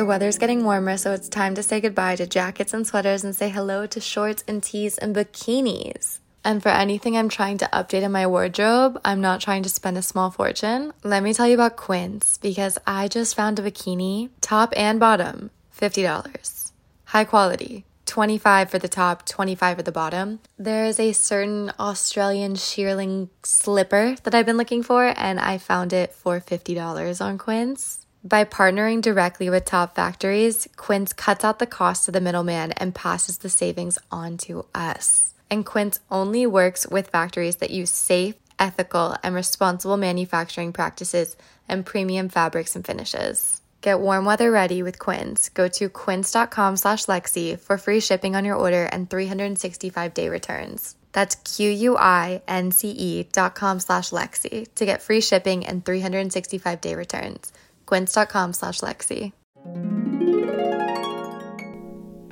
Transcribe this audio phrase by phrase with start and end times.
[0.00, 3.36] The weather's getting warmer, so it's time to say goodbye to jackets and sweaters and
[3.36, 6.20] say hello to shorts and tees and bikinis.
[6.42, 9.98] And for anything I'm trying to update in my wardrobe, I'm not trying to spend
[9.98, 10.92] a small fortune.
[11.02, 15.50] Let me tell you about Quince because I just found a bikini, top and bottom,
[15.78, 16.72] $50.
[17.06, 17.84] High quality.
[18.06, 20.40] 25 for the top, 25 for the bottom.
[20.58, 25.92] There is a certain Australian shearling slipper that I've been looking for and I found
[25.92, 27.99] it for $50 on Quince.
[28.22, 32.94] By partnering directly with top factories, Quince cuts out the cost of the middleman and
[32.94, 35.32] passes the savings on to us.
[35.50, 41.34] And Quince only works with factories that use safe, ethical, and responsible manufacturing practices
[41.66, 43.62] and premium fabrics and finishes.
[43.80, 45.48] Get warm weather ready with Quince.
[45.48, 50.94] Go to quince.com slash Lexi for free shipping on your order and 365 day returns.
[51.12, 57.50] That's Q-U-I-N-C-E dot com slash Lexi to get free shipping and 365 day returns
[57.90, 59.32] quince.com slash Lexi.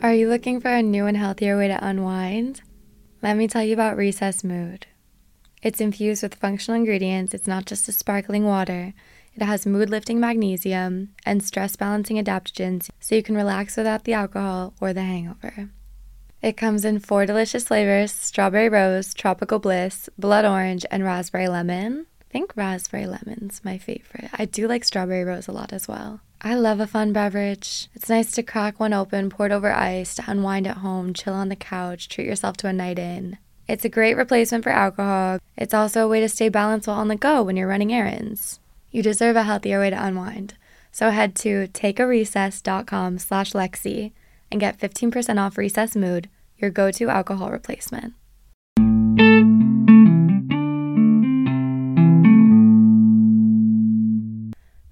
[0.00, 2.62] Are you looking for a new and healthier way to unwind?
[3.22, 4.86] Let me tell you about Recess Mood.
[5.60, 7.34] It's infused with functional ingredients.
[7.34, 8.94] It's not just a sparkling water.
[9.34, 14.12] It has mood lifting magnesium and stress balancing adaptogens so you can relax without the
[14.12, 15.70] alcohol or the hangover.
[16.40, 22.06] It comes in four delicious flavors strawberry rose, tropical bliss, blood orange, and raspberry lemon.
[22.30, 24.30] Think raspberry lemon's my favorite.
[24.34, 26.20] I do like strawberry rose a lot as well.
[26.40, 27.88] I love a fun beverage.
[27.94, 31.34] It's nice to crack one open, pour it over ice, to unwind at home, chill
[31.34, 33.38] on the couch, treat yourself to a night in.
[33.66, 35.40] It's a great replacement for alcohol.
[35.56, 38.60] It's also a way to stay balanced while on the go when you're running errands.
[38.90, 40.54] You deserve a healthier way to unwind.
[40.92, 44.12] So head to takearecess.com slash Lexi
[44.50, 48.14] and get 15% off Recess Mood, your go-to alcohol replacement.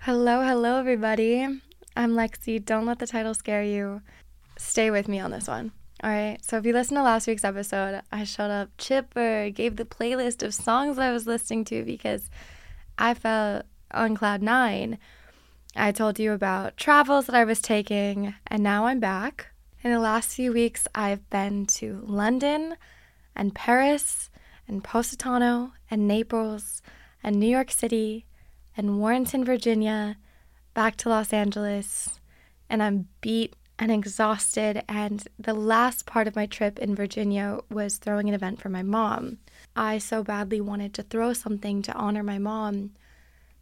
[0.07, 1.43] Hello, hello, everybody.
[1.97, 2.65] I'm Lexi.
[2.65, 4.03] Don't let the title scare you.
[4.57, 5.73] Stay with me on this one.
[6.01, 6.39] All right.
[6.45, 10.45] So, if you listened to last week's episode, I showed up chipper, gave the playlist
[10.45, 12.31] of songs I was listening to because
[12.97, 14.99] I felt on cloud nine.
[15.75, 19.49] I told you about travels that I was taking, and now I'm back.
[19.83, 22.77] In the last few weeks, I've been to London
[23.35, 24.31] and Paris
[24.69, 26.81] and Positano and Naples
[27.25, 28.26] and New York City
[28.77, 30.17] and Warrenton, Virginia,
[30.75, 32.21] back to Los Angeles,
[32.69, 34.83] and I'm beat and exhausted.
[34.89, 38.83] And the last part of my trip in Virginia was throwing an event for my
[38.83, 39.39] mom.
[39.75, 42.93] I so badly wanted to throw something to honor my mom,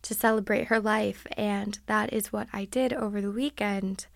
[0.03, 4.07] to celebrate her life, and that is what I did over the weekend.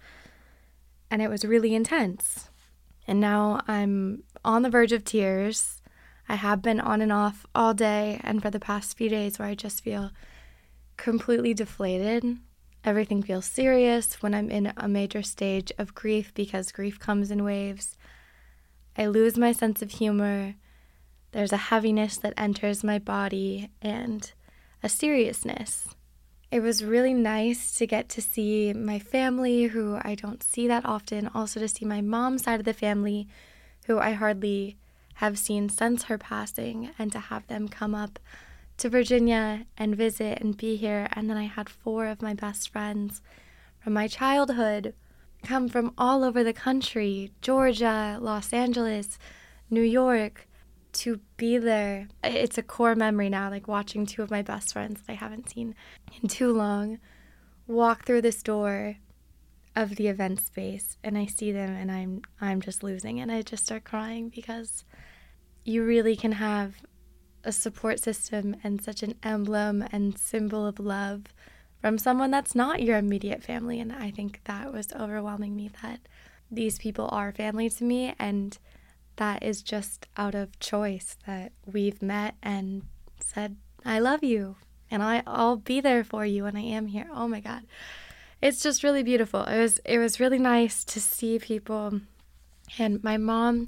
[1.10, 2.50] And it was really intense.
[3.06, 5.80] And now I'm on the verge of tears.
[6.28, 9.48] I have been on and off all day and for the past few days where
[9.48, 10.10] I just feel
[10.98, 12.38] completely deflated.
[12.84, 17.42] Everything feels serious when I'm in a major stage of grief because grief comes in
[17.42, 17.96] waves.
[18.96, 20.56] I lose my sense of humor.
[21.32, 24.30] There's a heaviness that enters my body and
[24.82, 25.88] a seriousness.
[26.50, 30.86] It was really nice to get to see my family, who I don't see that
[30.86, 33.28] often, also to see my mom's side of the family,
[33.86, 34.78] who I hardly
[35.14, 38.18] have seen since her passing, and to have them come up
[38.78, 41.08] to Virginia and visit and be here.
[41.12, 43.20] And then I had four of my best friends
[43.80, 44.94] from my childhood
[45.44, 49.18] come from all over the country Georgia, Los Angeles,
[49.70, 50.48] New York
[50.92, 52.08] to be there.
[52.24, 55.50] It's a core memory now, like watching two of my best friends that I haven't
[55.50, 55.74] seen
[56.20, 56.98] in too long
[57.66, 58.96] walk through this door
[59.76, 63.42] of the event space and I see them and I'm I'm just losing and I
[63.42, 64.82] just start crying because
[65.64, 66.74] you really can have
[67.44, 71.24] a support system and such an emblem and symbol of love
[71.80, 73.80] from someone that's not your immediate family.
[73.80, 76.00] And I think that was overwhelming me that
[76.50, 78.58] these people are family to me and
[79.16, 82.82] that is just out of choice that we've met and
[83.20, 84.56] said, I love you
[84.90, 87.08] and I, I'll be there for you and I am here.
[87.12, 87.62] Oh my God.
[88.40, 89.42] It's just really beautiful.
[89.44, 92.00] It was it was really nice to see people
[92.78, 93.66] and my mom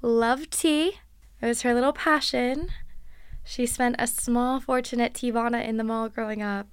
[0.00, 0.98] loved tea.
[1.42, 2.70] It was her little passion.
[3.48, 6.66] She spent a small fortune at Teavana in the mall growing up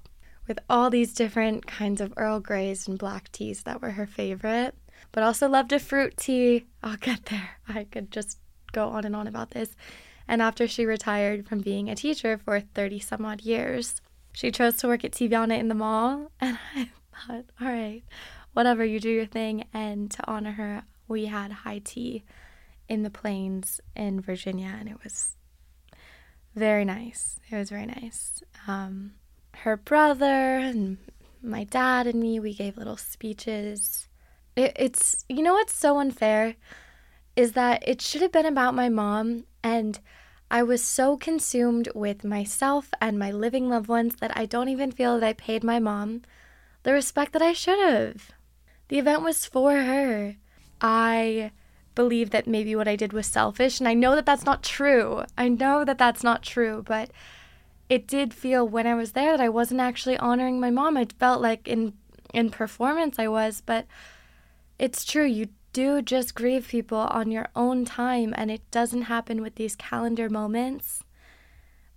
[0.47, 4.73] with all these different kinds of Earl Greys and black teas that were her favorite,
[5.11, 6.65] but also loved a fruit tea.
[6.81, 7.57] I'll get there.
[7.69, 8.39] I could just
[8.71, 9.75] go on and on about this.
[10.27, 14.01] And after she retired from being a teacher for 30 some odd years,
[14.33, 16.31] she chose to work at Teavana in the mall.
[16.41, 16.89] And I
[17.27, 18.01] thought, all right,
[18.53, 19.65] whatever, you do your thing.
[19.73, 22.23] And to honor her, we had high tea
[22.89, 25.37] in the plains in Virginia, and it was
[26.55, 27.39] very nice.
[27.49, 28.43] It was very nice.
[28.67, 29.13] Um,
[29.57, 30.97] her brother and
[31.41, 34.07] my dad and me, we gave little speeches.
[34.55, 36.55] It, it's, you know what's so unfair?
[37.35, 39.99] Is that it should have been about my mom, and
[40.51, 44.91] I was so consumed with myself and my living loved ones that I don't even
[44.91, 46.21] feel that I paid my mom
[46.83, 48.31] the respect that I should have.
[48.89, 50.35] The event was for her.
[50.79, 51.51] I
[51.95, 55.23] believe that maybe what I did was selfish, and I know that that's not true.
[55.37, 57.11] I know that that's not true, but
[57.89, 60.97] it did feel when I was there that I wasn't actually honoring my mom.
[60.97, 61.93] It felt like in
[62.33, 63.85] in performance I was, but
[64.79, 65.25] it's true.
[65.25, 69.75] You do just grieve people on your own time, and it doesn't happen with these
[69.75, 71.03] calendar moments.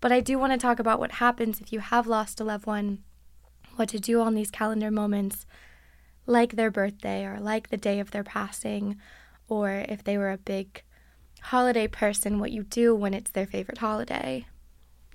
[0.00, 2.66] But I do want to talk about what happens if you have lost a loved
[2.66, 2.98] one,
[3.76, 5.46] what to do on these calendar moments,
[6.26, 8.98] like their birthday or like the day of their passing,
[9.48, 10.82] or if they were a big
[11.43, 14.46] holiday person, what you do when it's their favorite holiday.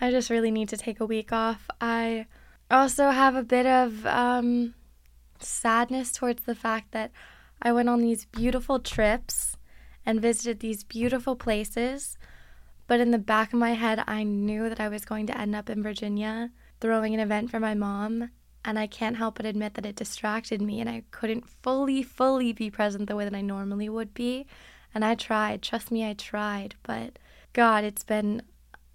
[0.00, 1.68] I just really need to take a week off.
[1.80, 2.26] I
[2.70, 4.74] also have a bit of um,
[5.40, 7.10] sadness towards the fact that
[7.60, 9.56] I went on these beautiful trips
[10.06, 12.16] and visited these beautiful places.
[12.86, 15.54] But in the back of my head, I knew that I was going to end
[15.54, 16.50] up in Virginia
[16.80, 18.30] throwing an event for my mom.
[18.64, 22.52] And I can't help but admit that it distracted me and I couldn't fully, fully
[22.52, 24.46] be present the way that I normally would be.
[24.94, 25.62] And I tried.
[25.62, 26.74] Trust me, I tried.
[26.82, 27.18] But
[27.52, 28.42] God, it's been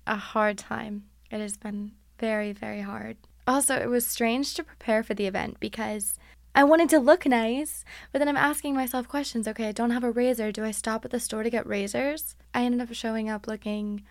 [0.06, 1.06] a hard time.
[1.32, 3.18] It has been very, very hard.
[3.48, 6.18] Also, it was strange to prepare for the event because
[6.54, 9.48] I wanted to look nice, but then I'm asking myself questions.
[9.48, 10.52] Okay, I don't have a razor.
[10.52, 12.36] Do I stop at the store to get razors?
[12.54, 14.04] I ended up showing up looking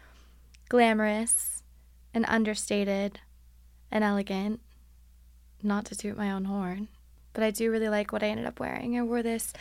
[0.68, 1.62] glamorous
[2.12, 3.20] and understated
[3.90, 4.60] and elegant.
[5.64, 6.88] Not to toot my own horn,
[7.32, 8.98] but I do really like what I ended up wearing.
[8.98, 9.54] I wore this.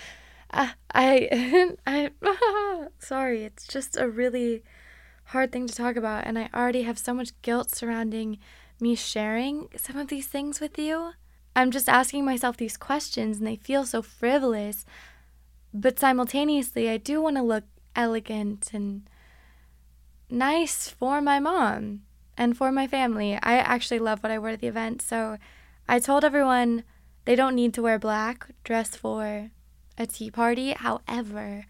[0.52, 2.12] Uh, I, I,
[3.00, 4.64] sorry, it's just a really
[5.28, 8.38] hard thing to talk about, and I already have so much guilt surrounding
[8.82, 11.14] me sharing some of these things with you.
[11.56, 14.86] I'm just asking myself these questions, and they feel so frivolous,
[15.74, 17.64] but simultaneously, I do want to look
[17.96, 19.10] elegant and
[20.30, 22.02] nice for my mom
[22.38, 23.36] and for my family.
[23.42, 25.38] I actually love what I wore to the event, so
[25.94, 26.86] I told everyone
[27.26, 29.52] they don't need to wear black, dress for
[29.96, 30.72] a tea party.
[30.72, 31.68] However,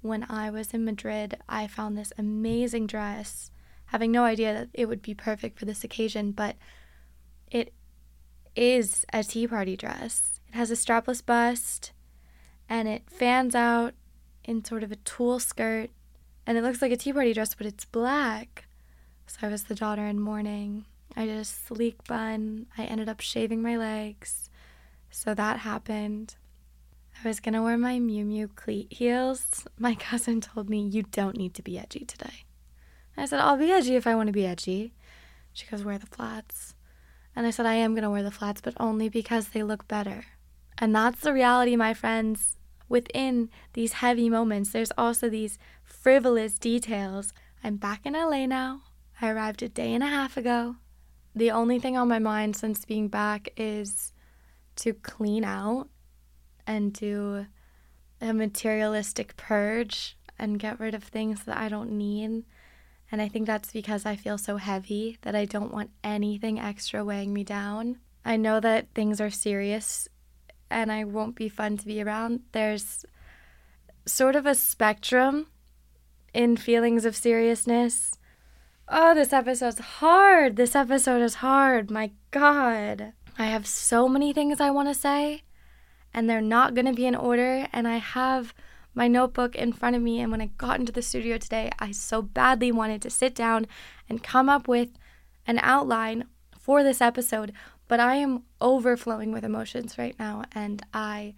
[0.00, 3.50] when I was in Madrid, I found this amazing dress,
[3.88, 6.56] having no idea that it would be perfect for this occasion, but
[7.50, 7.74] it
[8.54, 10.40] is a tea party dress.
[10.48, 11.92] It has a strapless bust
[12.70, 13.92] and it fans out
[14.42, 15.90] in sort of a tulle skirt
[16.46, 18.68] and it looks like a tea party dress, but it's black.
[19.26, 20.86] So I was the daughter in mourning.
[21.16, 22.66] I did a sleek bun.
[22.76, 24.50] I ended up shaving my legs.
[25.10, 26.36] So that happened.
[27.24, 29.66] I was gonna wear my Miu Miu cleat heels.
[29.78, 32.44] My cousin told me, You don't need to be edgy today.
[33.16, 34.92] I said, I'll be edgy if I wanna be edgy.
[35.54, 36.74] She goes, Wear the flats.
[37.34, 40.26] And I said, I am gonna wear the flats, but only because they look better.
[40.76, 42.56] And that's the reality, my friends.
[42.88, 47.32] Within these heavy moments, there's also these frivolous details.
[47.64, 48.82] I'm back in LA now.
[49.20, 50.76] I arrived a day and a half ago.
[51.36, 54.14] The only thing on my mind since being back is
[54.76, 55.88] to clean out
[56.66, 57.46] and do
[58.22, 62.44] a materialistic purge and get rid of things that I don't need.
[63.12, 67.04] And I think that's because I feel so heavy that I don't want anything extra
[67.04, 67.98] weighing me down.
[68.24, 70.08] I know that things are serious
[70.70, 72.40] and I won't be fun to be around.
[72.52, 73.04] There's
[74.06, 75.48] sort of a spectrum
[76.32, 78.12] in feelings of seriousness.
[78.88, 80.54] Oh, this episode's hard.
[80.54, 81.90] This episode is hard.
[81.90, 83.14] My God.
[83.36, 85.42] I have so many things I want to say,
[86.14, 87.66] and they're not going to be in order.
[87.72, 88.54] And I have
[88.94, 90.20] my notebook in front of me.
[90.20, 93.66] And when I got into the studio today, I so badly wanted to sit down
[94.08, 94.90] and come up with
[95.48, 96.26] an outline
[96.56, 97.52] for this episode.
[97.88, 101.34] But I am overflowing with emotions right now, and I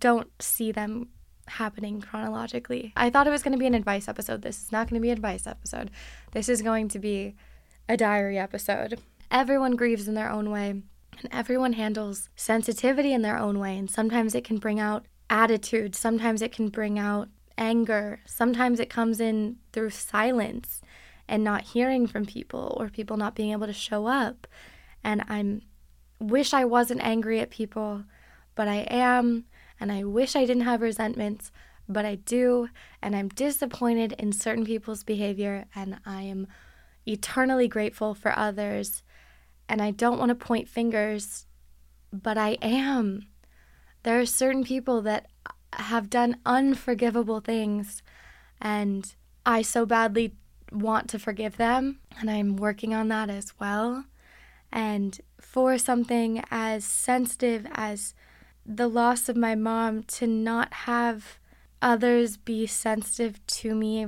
[0.00, 1.10] don't see them
[1.46, 2.92] happening chronologically.
[2.96, 4.42] I thought it was going to be an advice episode.
[4.42, 5.90] This is not going to be an advice episode.
[6.32, 7.34] This is going to be
[7.88, 9.00] a diary episode.
[9.30, 10.70] Everyone grieves in their own way.
[10.70, 13.76] And everyone handles sensitivity in their own way.
[13.76, 18.90] And sometimes it can bring out attitude, sometimes it can bring out anger, sometimes it
[18.90, 20.82] comes in through silence
[21.28, 24.46] and not hearing from people or people not being able to show up.
[25.02, 25.62] And I'm
[26.20, 28.04] wish I wasn't angry at people,
[28.54, 29.44] but I am,
[29.82, 31.52] and I wish I didn't have resentments,
[31.88, 32.68] but I do,
[33.02, 36.46] and I'm disappointed in certain people's behavior, and I am
[37.06, 39.02] eternally grateful for others
[39.68, 41.46] and I don't want to point fingers,
[42.12, 43.26] but I am.
[44.02, 45.28] There are certain people that
[45.72, 48.02] have done unforgivable things,
[48.60, 49.14] and
[49.46, 50.34] I so badly
[50.70, 54.04] want to forgive them, and I'm working on that as well.
[54.70, 58.14] And for something as sensitive as
[58.64, 61.38] the loss of my mom to not have
[61.80, 64.06] others be sensitive to me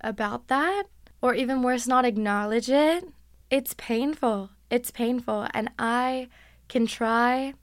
[0.00, 0.84] about that,
[1.20, 3.04] or even worse, not acknowledge it,
[3.50, 4.50] it's painful.
[4.70, 5.48] It's painful.
[5.52, 6.28] And I
[6.68, 7.54] can try,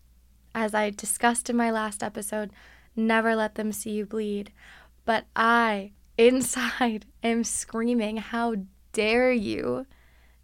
[0.53, 2.51] as I discussed in my last episode,
[2.96, 4.51] never let them see you bleed.
[5.05, 8.55] But I, inside, am screaming, How
[8.91, 9.88] dare you?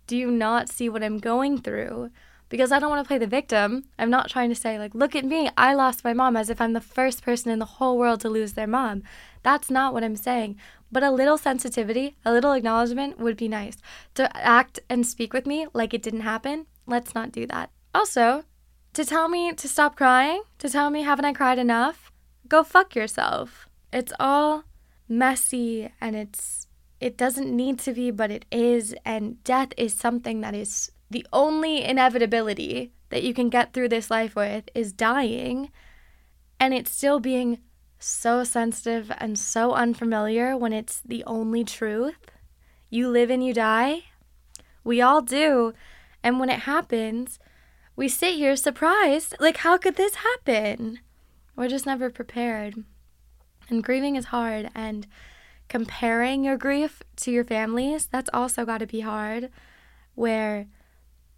[0.07, 2.11] Do you not see what I'm going through?
[2.53, 3.85] Because I don't want to play the victim.
[3.97, 6.61] I'm not trying to say, like, look at me, I lost my mom as if
[6.61, 9.01] I'm the first person in the whole world to lose their mom.
[9.41, 10.57] That's not what I'm saying.
[10.91, 13.77] But a little sensitivity, a little acknowledgement would be nice.
[14.13, 17.71] To act and speak with me like it didn't happen, let's not do that.
[17.95, 18.43] Also,
[18.93, 22.11] to tell me to stop crying, to tell me, haven't I cried enough?
[22.47, 23.67] Go fuck yourself.
[23.91, 24.65] It's all
[25.09, 26.67] messy and it's
[26.99, 28.93] it doesn't need to be, but it is.
[29.03, 34.11] And death is something that is the only inevitability that you can get through this
[34.11, 35.71] life with is dying.
[36.59, 37.59] And it's still being
[37.99, 42.31] so sensitive and so unfamiliar when it's the only truth.
[42.89, 44.05] You live and you die.
[44.83, 45.73] We all do.
[46.23, 47.39] And when it happens,
[47.95, 49.35] we sit here surprised.
[49.39, 50.99] Like, how could this happen?
[51.55, 52.83] We're just never prepared.
[53.69, 54.69] And grieving is hard.
[54.73, 55.07] And
[55.69, 59.49] comparing your grief to your family's, that's also got to be hard.
[60.15, 60.67] Where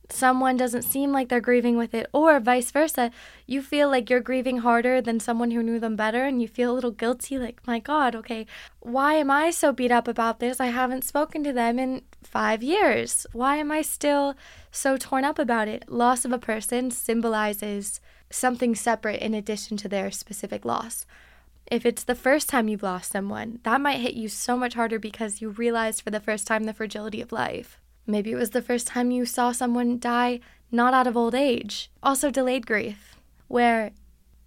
[0.09, 3.12] someone doesn't seem like they're grieving with it, or vice versa.
[3.45, 6.71] You feel like you're grieving harder than someone who knew them better, and you feel
[6.71, 8.45] a little guilty like, my God, okay,
[8.79, 10.59] why am I so beat up about this?
[10.59, 13.25] I haven't spoken to them in five years.
[13.33, 14.35] Why am I still
[14.71, 15.89] so torn up about it?
[15.89, 21.05] Loss of a person symbolizes something separate in addition to their specific loss.
[21.71, 25.00] If it's the first time you've lost someone, that might hit you so much harder
[25.00, 27.79] because you realized for the first time the fragility of life.
[28.07, 30.39] Maybe it was the first time you saw someone die
[30.71, 31.89] not out of old age.
[32.03, 33.15] Also, delayed grief,
[33.47, 33.91] where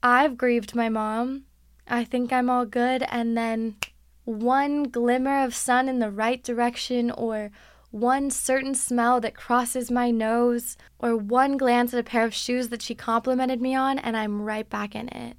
[0.03, 1.45] I've grieved my mom.
[1.87, 3.77] I think I'm all good, and then
[4.25, 7.51] one glimmer of sun in the right direction, or
[7.91, 12.69] one certain smell that crosses my nose, or one glance at a pair of shoes
[12.69, 15.37] that she complimented me on, and I'm right back in it.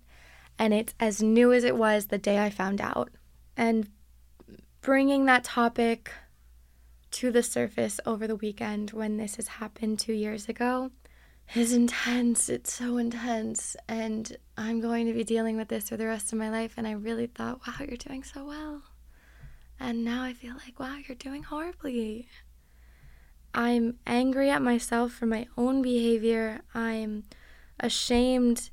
[0.57, 3.11] And it's as new as it was the day I found out.
[3.55, 3.89] And
[4.81, 6.11] bringing that topic
[7.11, 10.91] to the surface over the weekend when this has happened two years ago
[11.55, 12.49] is intense.
[12.49, 13.75] It's so intense.
[13.87, 16.73] And I'm going to be dealing with this for the rest of my life.
[16.77, 18.83] And I really thought, wow, you're doing so well.
[19.79, 22.27] And now I feel like, wow, you're doing horribly.
[23.53, 26.61] I'm angry at myself for my own behavior.
[26.75, 27.23] I'm
[27.79, 28.69] ashamed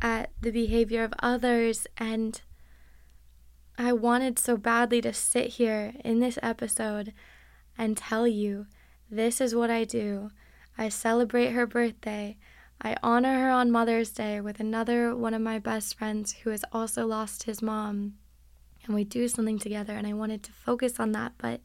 [0.00, 1.86] at the behavior of others.
[1.96, 2.40] And
[3.82, 7.12] I wanted so badly to sit here in this episode
[7.76, 8.66] and tell you
[9.10, 10.30] this is what I do.
[10.78, 12.36] I celebrate her birthday.
[12.80, 16.64] I honor her on Mother's Day with another one of my best friends who has
[16.70, 18.14] also lost his mom.
[18.86, 21.60] And we do something together, and I wanted to focus on that, but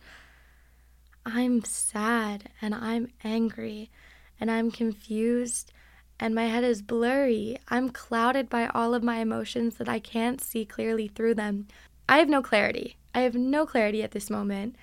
[1.24, 3.92] I'm sad and I'm angry
[4.40, 5.72] and I'm confused
[6.20, 7.58] and my head is blurry.
[7.70, 11.68] I'm clouded by all of my emotions that I can't see clearly through them.
[12.10, 12.98] I have no clarity.
[13.14, 14.76] I have no clarity at this moment.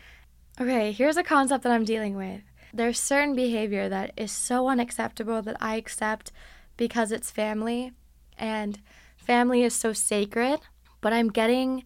[0.60, 2.42] Okay, here's a concept that I'm dealing with.
[2.72, 6.32] There's certain behavior that is so unacceptable that I accept
[6.76, 7.92] because it's family
[8.36, 8.80] and
[9.16, 10.60] family is so sacred,
[11.00, 11.84] but I'm getting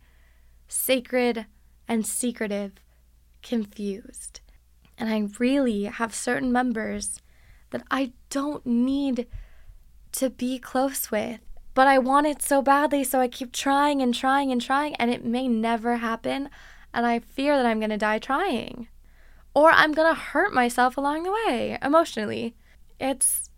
[0.67, 1.47] sacred
[1.87, 2.73] and secretive
[3.43, 4.41] confused.
[4.97, 7.21] And I really have certain members
[7.71, 9.27] that I don't need
[10.13, 11.41] to be close with
[11.79, 15.13] but I want it so badly, so I keep trying and trying and trying, and
[15.13, 16.51] it may never happen.
[16.93, 18.89] And I fear that I'm going to die trying.
[19.55, 22.57] Or I'm going to hurt myself along the way emotionally.
[22.99, 23.49] It's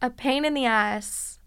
[0.00, 1.40] a pain in the ass.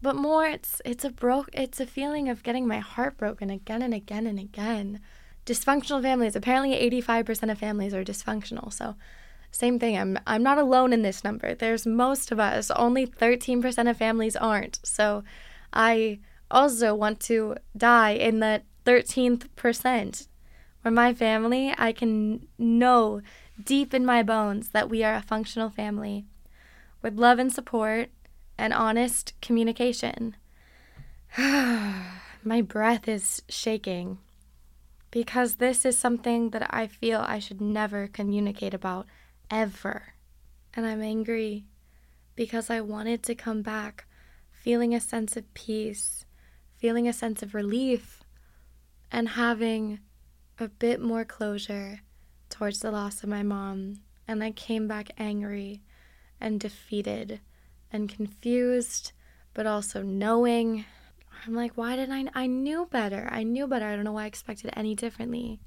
[0.00, 3.82] But more it's it's a broke it's a feeling of getting my heart broken again
[3.82, 5.00] and again and again.
[5.44, 6.72] Dysfunctional families, apparently
[7.02, 8.72] 85% of families are dysfunctional.
[8.72, 8.96] So
[9.54, 9.96] same thing.
[9.96, 11.54] I'm I'm not alone in this number.
[11.54, 12.72] There's most of us.
[12.72, 14.80] Only 13% of families aren't.
[14.82, 15.22] So
[15.72, 16.18] I
[16.50, 20.26] also want to die in the 13th percent.
[20.82, 23.22] Where my family, I can know
[23.62, 26.26] deep in my bones that we are a functional family
[27.00, 28.10] with love and support
[28.58, 30.34] and honest communication.
[31.38, 34.18] my breath is shaking
[35.12, 39.06] because this is something that I feel I should never communicate about
[39.50, 40.14] ever.
[40.74, 41.64] And I'm angry
[42.34, 44.06] because I wanted to come back
[44.50, 46.24] feeling a sense of peace,
[46.78, 48.24] feeling a sense of relief,
[49.12, 50.00] and having
[50.58, 52.00] a bit more closure
[52.48, 54.00] towards the loss of my mom.
[54.26, 55.82] And I came back angry
[56.40, 57.40] and defeated
[57.92, 59.12] and confused,
[59.52, 60.84] but also knowing.
[61.46, 62.24] I'm like, why did I?
[62.34, 63.28] I knew better.
[63.30, 63.86] I knew better.
[63.86, 65.60] I don't know why I expected any differently.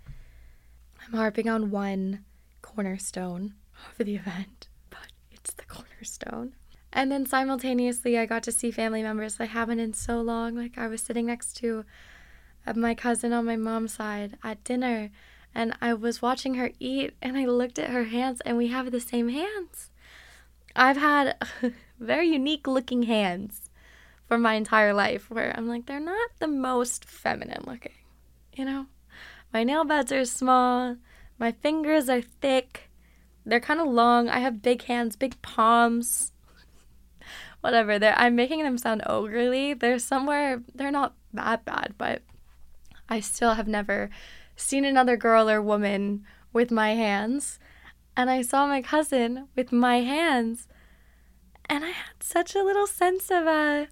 [1.05, 2.25] I'm harping on one
[2.61, 3.53] cornerstone
[3.99, 6.53] of the event, but it's the cornerstone.
[6.93, 10.55] And then simultaneously, I got to see family members I haven't in so long.
[10.55, 11.85] Like, I was sitting next to
[12.65, 15.09] uh, my cousin on my mom's side at dinner,
[15.53, 18.91] and I was watching her eat, and I looked at her hands, and we have
[18.91, 19.91] the same hands.
[20.75, 21.35] I've had
[21.99, 23.69] very unique looking hands
[24.27, 27.93] for my entire life where I'm like, they're not the most feminine looking,
[28.53, 28.87] you know?
[29.53, 30.97] My nail beds are small,
[31.39, 32.89] my fingers are thick,
[33.47, 34.29] they're kind of long.
[34.29, 36.33] I have big hands, big palms.
[37.61, 37.97] Whatever.
[37.97, 39.73] They're, I'm making them sound ogrely.
[39.73, 42.21] They're somewhere, they're not that bad, but
[43.09, 44.09] I still have never
[44.55, 47.59] seen another girl or woman with my hands.
[48.15, 50.67] And I saw my cousin with my hands.
[51.69, 53.85] And I had such a little sense of, uh,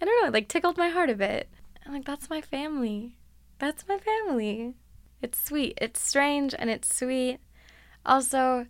[0.00, 1.48] I don't know, it like tickled my heart a bit.
[1.84, 3.16] I'm like, that's my family.
[3.58, 4.74] That's my family.
[5.22, 5.78] It's sweet.
[5.80, 7.38] It's strange and it's sweet.
[8.06, 8.66] Also,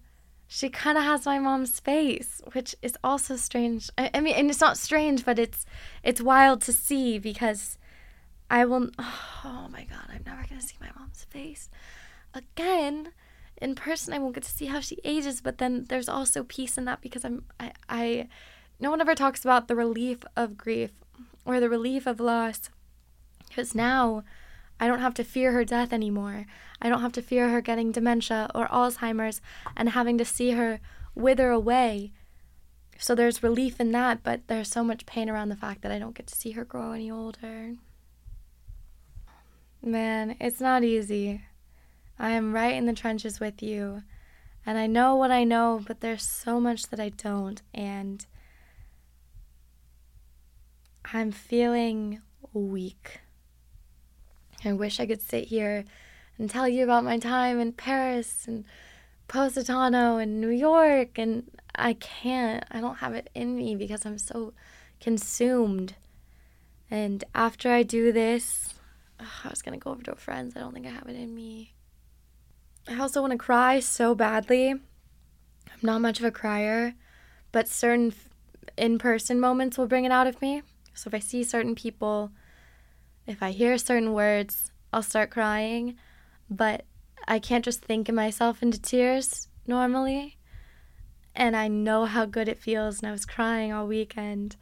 [0.52, 3.88] she kind of has my mom's face, which is also strange.
[3.96, 5.64] I, I, mean, and it's not strange, but it's
[6.02, 7.78] it's wild to see because
[8.50, 8.90] I will.
[9.44, 11.70] Oh my god, I'm never gonna see my mom's face
[12.34, 13.12] again
[13.56, 14.12] in person.
[14.12, 17.00] I won't get to see how she ages, but then there's also peace in that
[17.00, 18.28] because I'm I, I
[18.80, 20.90] no one ever talks about the relief of grief
[21.44, 22.70] or the relief of loss
[23.48, 24.24] because now
[24.80, 26.46] I don't have to fear her death anymore.
[26.80, 29.42] I don't have to fear her getting dementia or Alzheimer's
[29.76, 30.80] and having to see her
[31.14, 32.12] wither away.
[32.98, 35.98] So there's relief in that, but there's so much pain around the fact that I
[35.98, 37.74] don't get to see her grow any older.
[39.82, 41.42] Man, it's not easy.
[42.18, 44.02] I am right in the trenches with you.
[44.66, 47.62] And I know what I know, but there's so much that I don't.
[47.72, 48.26] And
[51.12, 52.20] I'm feeling
[52.52, 53.20] weak.
[54.64, 55.84] I wish I could sit here
[56.38, 58.64] and tell you about my time in Paris and
[59.28, 62.64] Positano and New York, and I can't.
[62.70, 64.52] I don't have it in me because I'm so
[65.00, 65.94] consumed.
[66.90, 68.74] And after I do this,
[69.18, 70.56] I was gonna go over to a friend's.
[70.56, 71.74] I don't think I have it in me.
[72.88, 74.70] I also want to cry so badly.
[74.70, 74.80] I'm
[75.82, 76.94] not much of a crier,
[77.52, 78.12] but certain
[78.76, 80.62] in person moments will bring it out of me.
[80.94, 82.32] So if I see certain people
[83.30, 85.96] if I hear certain words, I'll start crying,
[86.50, 86.84] but
[87.28, 90.36] I can't just think of myself into tears normally.
[91.34, 94.56] And I know how good it feels, and I was crying all weekend,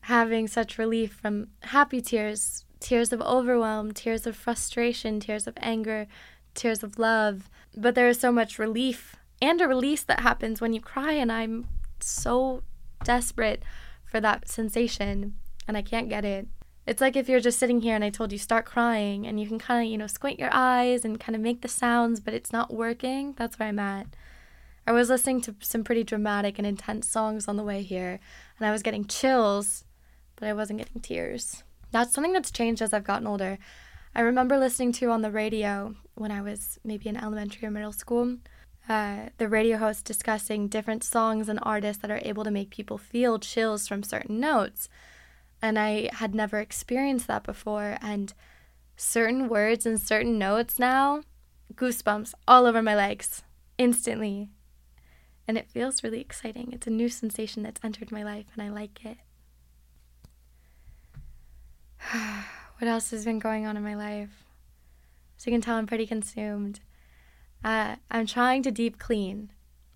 [0.00, 6.06] having such relief from happy tears, tears of overwhelm, tears of frustration, tears of anger,
[6.54, 7.50] tears of love.
[7.76, 11.30] But there is so much relief and a release that happens when you cry, and
[11.30, 11.66] I'm
[12.00, 12.62] so
[13.04, 13.62] desperate
[14.06, 15.34] for that sensation,
[15.68, 16.48] and I can't get it.
[16.86, 19.46] It's like if you're just sitting here and I told you start crying and you
[19.46, 22.34] can kind of, you know, squint your eyes and kind of make the sounds, but
[22.34, 23.34] it's not working.
[23.38, 24.06] That's where I'm at.
[24.86, 28.20] I was listening to some pretty dramatic and intense songs on the way here,
[28.58, 29.84] and I was getting chills,
[30.36, 31.62] but I wasn't getting tears.
[31.90, 33.56] That's something that's changed as I've gotten older.
[34.14, 37.92] I remember listening to on the radio when I was maybe in elementary or middle
[37.92, 38.36] school,
[38.86, 42.98] uh, the radio host discussing different songs and artists that are able to make people
[42.98, 44.90] feel chills from certain notes
[45.64, 47.96] and I had never experienced that before.
[48.02, 48.34] And
[48.96, 51.22] certain words and certain notes now,
[51.72, 53.44] goosebumps all over my legs
[53.78, 54.50] instantly.
[55.48, 56.70] And it feels really exciting.
[56.72, 59.16] It's a new sensation that's entered my life, and I like it.
[62.78, 64.44] what else has been going on in my life?
[65.38, 66.80] So you can tell I'm pretty consumed.
[67.64, 69.50] Uh, I'm trying to deep clean.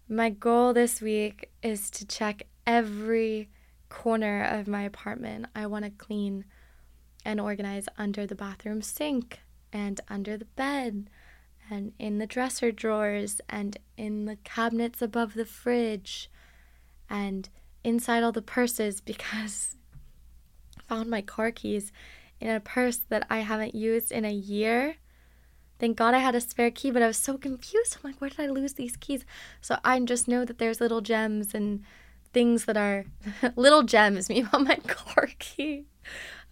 [0.08, 3.50] My goal this week is to check every
[3.88, 6.44] corner of my apartment, I want to clean
[7.24, 9.40] and organize under the bathroom sink
[9.72, 11.10] and under the bed
[11.70, 16.30] and in the dresser drawers and in the cabinets above the fridge
[17.10, 17.48] and
[17.84, 19.76] inside all the purses because
[20.78, 21.92] I found my car keys
[22.40, 24.96] in a purse that I haven't used in a year.
[25.78, 27.96] Thank God I had a spare key, but I was so confused.
[27.96, 29.24] I'm like, where did I lose these keys?
[29.60, 31.84] So I just know that there's little gems and
[32.38, 33.04] things that are
[33.56, 34.28] little gems.
[34.28, 35.86] Me on my car key.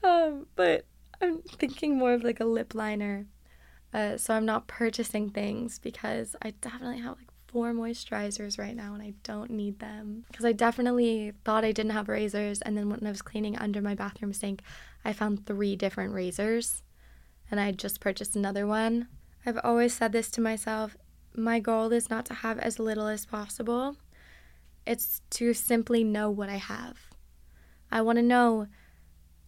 [0.03, 0.85] Um, but
[1.22, 3.27] I'm thinking more of like a lip liner.
[3.94, 8.94] Uh, so I'm not purchasing things because I definitely have like four moisturizers right now
[8.94, 10.25] and I don't need them.
[10.29, 12.61] Because I definitely thought I didn't have razors.
[12.62, 14.62] And then when I was cleaning under my bathroom sink,
[15.05, 16.83] I found three different razors
[17.49, 19.07] and I just purchased another one.
[19.46, 20.96] I've always said this to myself
[21.33, 23.96] my goal is not to have as little as possible
[24.87, 26.96] It's to simply know what I have.
[27.90, 28.68] I want to know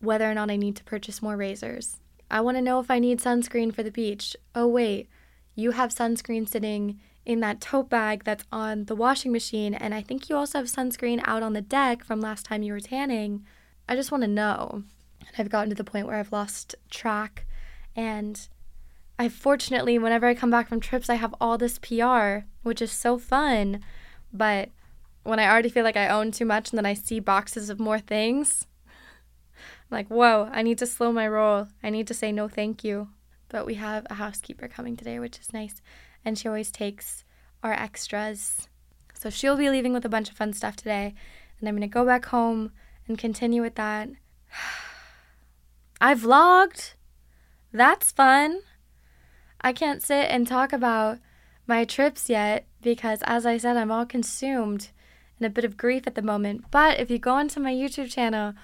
[0.00, 2.00] whether or not I need to purchase more razors.
[2.30, 4.36] I want to know if I need sunscreen for the beach.
[4.54, 5.08] Oh, wait,
[5.54, 10.02] you have sunscreen sitting in that tote bag that's on the washing machine, and I
[10.02, 13.44] think you also have sunscreen out on the deck from last time you were tanning.
[13.88, 14.84] I just want to know.
[15.20, 17.46] And I've gotten to the point where I've lost track,
[17.94, 18.48] and
[19.18, 22.92] I fortunately, whenever I come back from trips, I have all this PR, which is
[22.92, 23.80] so fun.
[24.32, 24.70] But
[25.28, 27.78] when I already feel like I own too much and then I see boxes of
[27.78, 28.66] more things,
[29.56, 31.68] I'm like, whoa, I need to slow my roll.
[31.82, 33.08] I need to say no thank you.
[33.48, 35.80] But we have a housekeeper coming today, which is nice.
[36.24, 37.24] And she always takes
[37.62, 38.68] our extras.
[39.14, 41.14] So she'll be leaving with a bunch of fun stuff today.
[41.58, 42.72] And I'm going to go back home
[43.06, 44.08] and continue with that.
[46.00, 46.94] I vlogged.
[47.72, 48.60] That's fun.
[49.60, 51.18] I can't sit and talk about
[51.66, 54.90] my trips yet because, as I said, I'm all consumed
[55.38, 56.64] in a bit of grief at the moment.
[56.70, 58.54] But if you go onto my YouTube channel,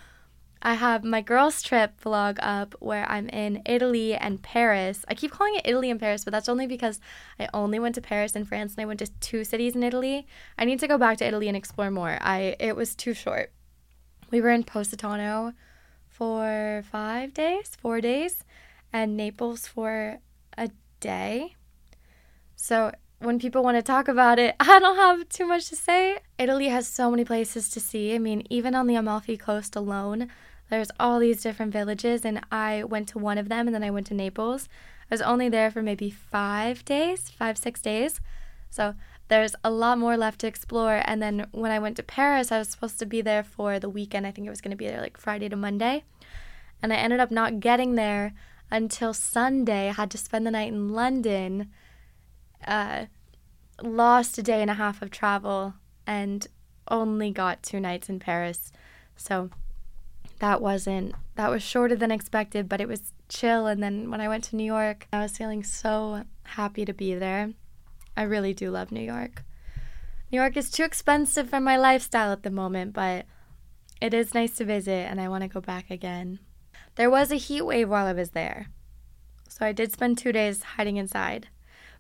[0.66, 5.04] I have my girls' trip vlog up where I'm in Italy and Paris.
[5.08, 7.00] I keep calling it Italy and Paris, but that's only because
[7.38, 10.26] I only went to Paris and France and I went to two cities in Italy.
[10.58, 12.16] I need to go back to Italy and explore more.
[12.20, 13.52] I it was too short.
[14.30, 15.52] We were in Positano
[16.08, 18.42] for 5 days, 4 days,
[18.90, 20.20] and Naples for
[20.56, 21.56] a day.
[22.56, 26.18] So when people want to talk about it, I don't have too much to say.
[26.38, 28.14] Italy has so many places to see.
[28.14, 30.29] I mean, even on the Amalfi Coast alone,
[30.70, 33.90] there's all these different villages, and I went to one of them and then I
[33.90, 34.68] went to Naples.
[35.11, 38.20] I was only there for maybe five days, five, six days.
[38.70, 38.94] So
[39.29, 41.03] there's a lot more left to explore.
[41.05, 43.88] And then when I went to Paris, I was supposed to be there for the
[43.88, 44.27] weekend.
[44.27, 46.05] I think it was going to be there like Friday to Monday.
[46.83, 48.35] And I ended up not getting there
[48.70, 49.88] until Sunday.
[49.88, 51.70] I had to spend the night in London.
[52.66, 53.07] Uh,
[53.83, 55.74] lost a day and a half of travel
[56.07, 56.46] and
[56.88, 58.72] only got two nights in Paris.
[59.16, 59.50] So
[60.38, 64.29] that wasn't that was shorter than expected, but it was chill and then when I
[64.29, 67.53] went to New York, I was feeling so happy to be there.
[68.16, 69.44] I really do love New York.
[70.31, 73.27] New York is too expensive for my lifestyle at the moment, but
[74.00, 76.40] it is nice to visit and I want to go back again.
[76.96, 78.68] There was a heat wave while I was there.
[79.48, 81.48] So I did spend 2 days hiding inside.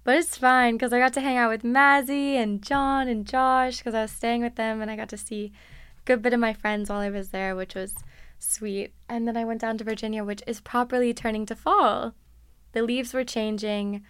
[0.04, 3.78] But it's fine because I got to hang out with Mazzy and John and Josh
[3.78, 5.50] because I was staying with them and I got to see
[5.98, 7.94] a good bit of my friends while I was there, which was
[8.38, 8.92] sweet.
[9.08, 12.14] And then I went down to Virginia, which is properly turning to fall.
[12.72, 14.04] The leaves were changing.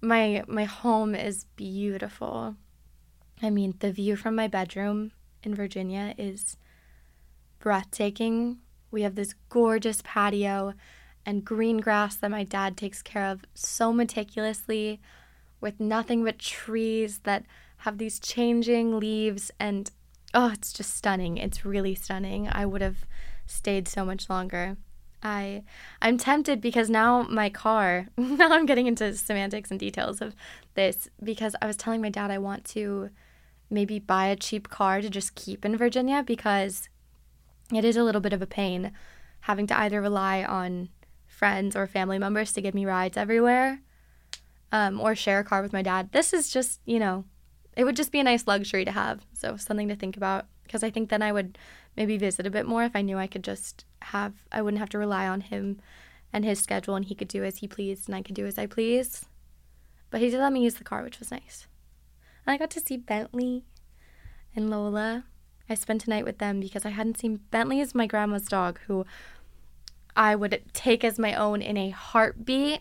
[0.00, 2.56] My my home is beautiful.
[3.40, 5.12] I mean, the view from my bedroom
[5.44, 6.56] in Virginia is
[7.60, 8.58] breathtaking.
[8.90, 10.74] We have this gorgeous patio
[11.24, 15.00] and green grass that my dad takes care of so meticulously
[15.60, 17.44] with nothing but trees that
[17.78, 19.50] have these changing leaves.
[19.58, 19.90] And
[20.34, 21.38] oh it's just stunning.
[21.38, 22.48] It's really stunning.
[22.50, 23.04] I would have
[23.46, 24.76] stayed so much longer.
[25.22, 25.62] I
[26.00, 30.34] i'm tempted because now my car now i'm getting into semantics and details of
[30.74, 33.10] this because i was telling my dad i want to
[33.70, 36.88] maybe buy a cheap car to just keep in virginia because
[37.72, 38.90] it is a little bit of a pain
[39.42, 40.88] having to either rely on
[41.42, 43.80] friends or family members to give me rides everywhere
[44.70, 46.12] um, or share a car with my dad.
[46.12, 47.24] This is just, you know,
[47.76, 49.26] it would just be a nice luxury to have.
[49.32, 51.58] So something to think about because I think then I would
[51.96, 54.90] maybe visit a bit more if I knew I could just have, I wouldn't have
[54.90, 55.80] to rely on him
[56.32, 58.56] and his schedule and he could do as he pleased and I could do as
[58.56, 59.26] I please.
[60.10, 61.66] But he did let me use the car, which was nice.
[62.46, 63.64] And I got to see Bentley
[64.54, 65.24] and Lola.
[65.68, 68.78] I spent a night with them because I hadn't seen Bentley is my grandma's dog
[68.86, 69.04] who
[70.14, 72.80] I would take as my own in a heartbeat.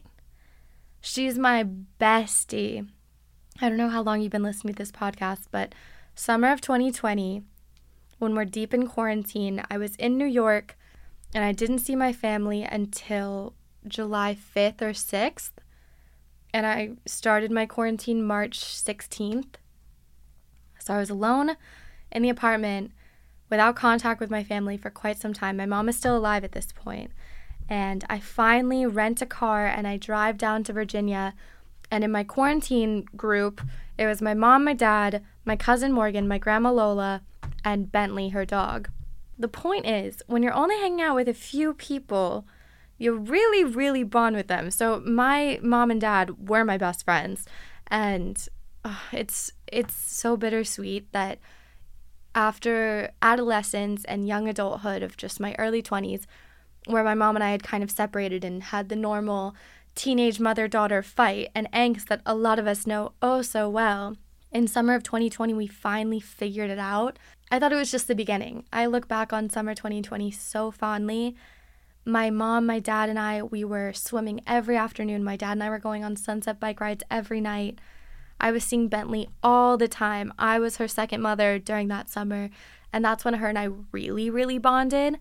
[1.00, 1.66] She's my
[2.00, 2.88] bestie.
[3.62, 5.74] I don't know how long you've been listening to this podcast, but
[6.16, 7.44] summer of 2020,
[8.20, 10.78] when we're deep in quarantine, I was in New York
[11.34, 13.54] and I didn't see my family until
[13.88, 15.52] July 5th or 6th.
[16.54, 19.56] And I started my quarantine March 16th.
[20.80, 21.56] So I was alone
[22.12, 22.92] in the apartment
[23.50, 25.58] without contact with my family for quite some time.
[25.58, 27.12] My mom is still alive at this point.
[27.72, 31.34] And I finally rent a car and I drive down to Virginia.
[31.90, 33.62] And in my quarantine group,
[33.98, 37.22] it was my mom, my dad, my cousin Morgan, my grandma Lola,
[37.64, 38.90] and Bentley, her dog.
[39.40, 42.46] The point is, when you're only hanging out with a few people,
[42.98, 44.70] you really, really bond with them.
[44.70, 47.46] So my mom and dad were my best friends,
[47.88, 48.48] and
[48.84, 51.40] uh, it's it's so bittersweet that
[52.36, 56.26] after adolescence and young adulthood of just my early 20s,
[56.86, 59.56] where my mom and I had kind of separated and had the normal
[59.96, 64.16] teenage mother daughter fight and angst that a lot of us know oh so well,
[64.52, 67.18] in summer of 2020, we finally figured it out.
[67.50, 68.66] I thought it was just the beginning.
[68.72, 71.36] I look back on summer 2020 so fondly.
[72.04, 75.24] My mom, my dad, and I, we were swimming every afternoon.
[75.24, 77.80] My dad and I were going on sunset bike rides every night.
[78.42, 80.34] I was seeing Bentley all the time.
[80.38, 82.50] I was her second mother during that summer.
[82.92, 85.20] And that's when her and I really, really bonded.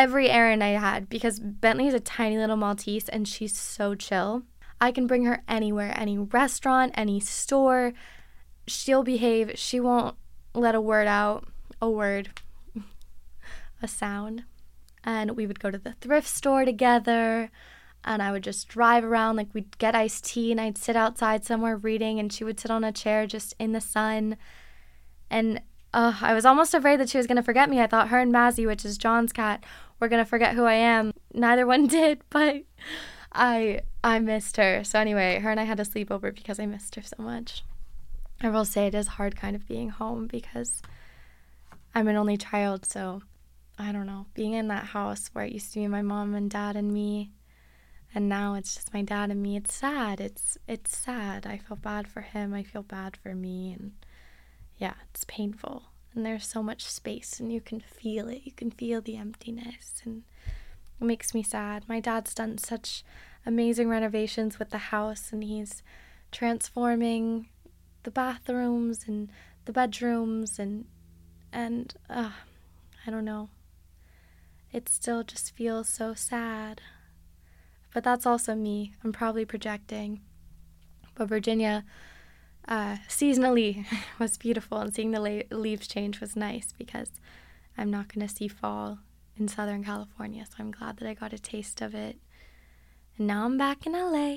[0.00, 4.44] Every errand I had, because Bentley is a tiny little Maltese and she's so chill.
[4.80, 7.92] I can bring her anywhere, any restaurant, any store.
[8.66, 9.58] She'll behave.
[9.58, 10.16] She won't
[10.54, 11.46] let a word out,
[11.82, 12.30] a word,
[13.82, 14.44] a sound.
[15.04, 17.50] And we would go to the thrift store together.
[18.02, 21.44] And I would just drive around, like we'd get iced tea, and I'd sit outside
[21.44, 24.38] somewhere reading, and she would sit on a chair just in the sun.
[25.28, 25.60] And
[25.92, 27.80] uh, I was almost afraid that she was going to forget me.
[27.80, 29.64] I thought her and Mazzy, which is John's cat,
[29.98, 31.12] were going to forget who I am.
[31.34, 32.62] Neither one did, but
[33.32, 34.84] I I missed her.
[34.84, 37.64] So anyway, her and I had a sleepover because I missed her so much.
[38.42, 40.80] I will say it is hard kind of being home because
[41.94, 43.22] I'm an only child, so
[43.78, 44.26] I don't know.
[44.34, 47.32] Being in that house where it used to be my mom and dad and me
[48.14, 49.56] and now it's just my dad and me.
[49.56, 50.20] It's sad.
[50.20, 51.46] It's it's sad.
[51.46, 52.54] I feel bad for him.
[52.54, 53.92] I feel bad for me and
[54.80, 55.84] yeah, it's painful.
[56.14, 58.42] And there's so much space and you can feel it.
[58.44, 60.24] You can feel the emptiness and
[61.00, 61.88] it makes me sad.
[61.88, 63.04] My dad's done such
[63.46, 65.82] amazing renovations with the house and he's
[66.32, 67.48] transforming
[68.02, 69.30] the bathrooms and
[69.66, 70.86] the bedrooms and
[71.52, 72.30] and uh,
[73.06, 73.50] I don't know.
[74.72, 76.80] It still just feels so sad.
[77.92, 78.94] But that's also me.
[79.02, 80.20] I'm probably projecting.
[81.16, 81.84] But Virginia
[82.68, 83.86] uh, seasonally
[84.18, 87.10] was beautiful, and seeing the la- leaves change was nice because
[87.76, 88.98] I'm not going to see fall
[89.38, 90.44] in Southern California.
[90.46, 92.18] So I'm glad that I got a taste of it.
[93.16, 94.36] And now I'm back in LA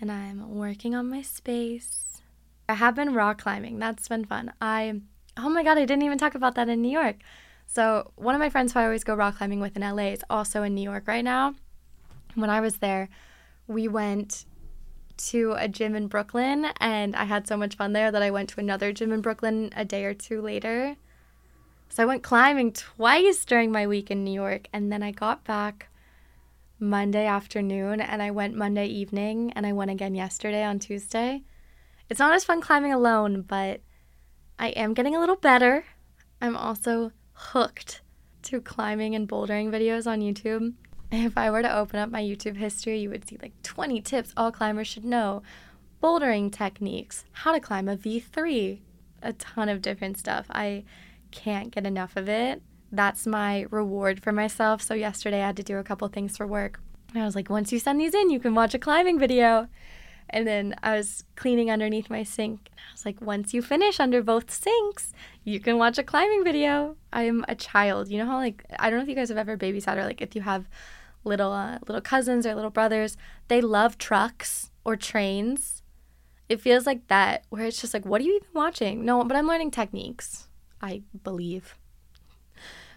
[0.00, 2.20] and I'm working on my space.
[2.68, 3.78] I have been rock climbing.
[3.78, 4.52] That's been fun.
[4.60, 5.00] I,
[5.36, 7.16] oh my God, I didn't even talk about that in New York.
[7.66, 10.24] So, one of my friends who I always go rock climbing with in LA is
[10.30, 11.54] also in New York right now.
[12.34, 13.08] When I was there,
[13.66, 14.46] we went
[15.18, 18.48] to a gym in Brooklyn and I had so much fun there that I went
[18.50, 20.96] to another gym in Brooklyn a day or two later.
[21.88, 25.44] So I went climbing twice during my week in New York and then I got
[25.44, 25.88] back
[26.78, 31.42] Monday afternoon and I went Monday evening and I went again yesterday on Tuesday.
[32.08, 33.80] It's not as fun climbing alone, but
[34.58, 35.84] I am getting a little better.
[36.40, 38.02] I'm also hooked
[38.42, 40.74] to climbing and bouldering videos on YouTube.
[41.10, 44.32] If I were to open up my YouTube history, you would see like 20 tips
[44.36, 45.42] all climbers should know,
[46.02, 48.78] bouldering techniques, how to climb a V3,
[49.22, 50.46] a ton of different stuff.
[50.50, 50.84] I
[51.30, 52.62] can't get enough of it.
[52.92, 54.82] That's my reward for myself.
[54.82, 56.80] So, yesterday I had to do a couple things for work.
[57.14, 59.68] And I was like, once you send these in, you can watch a climbing video.
[60.30, 62.68] And then I was cleaning underneath my sink.
[62.70, 65.12] And I was like, once you finish under both sinks,
[65.44, 66.96] you can watch a climbing video.
[67.12, 68.08] I'm a child.
[68.08, 70.20] You know how, like, I don't know if you guys have ever babysat or, like,
[70.20, 70.68] if you have
[71.24, 73.16] little uh, little cousins or little brothers,
[73.48, 75.82] they love trucks or trains.
[76.48, 79.04] It feels like that, where it's just like, what are you even watching?
[79.04, 80.48] No, but I'm learning techniques,
[80.80, 81.76] I believe.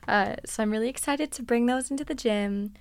[0.07, 2.73] Uh, so I'm really excited to bring those into the gym.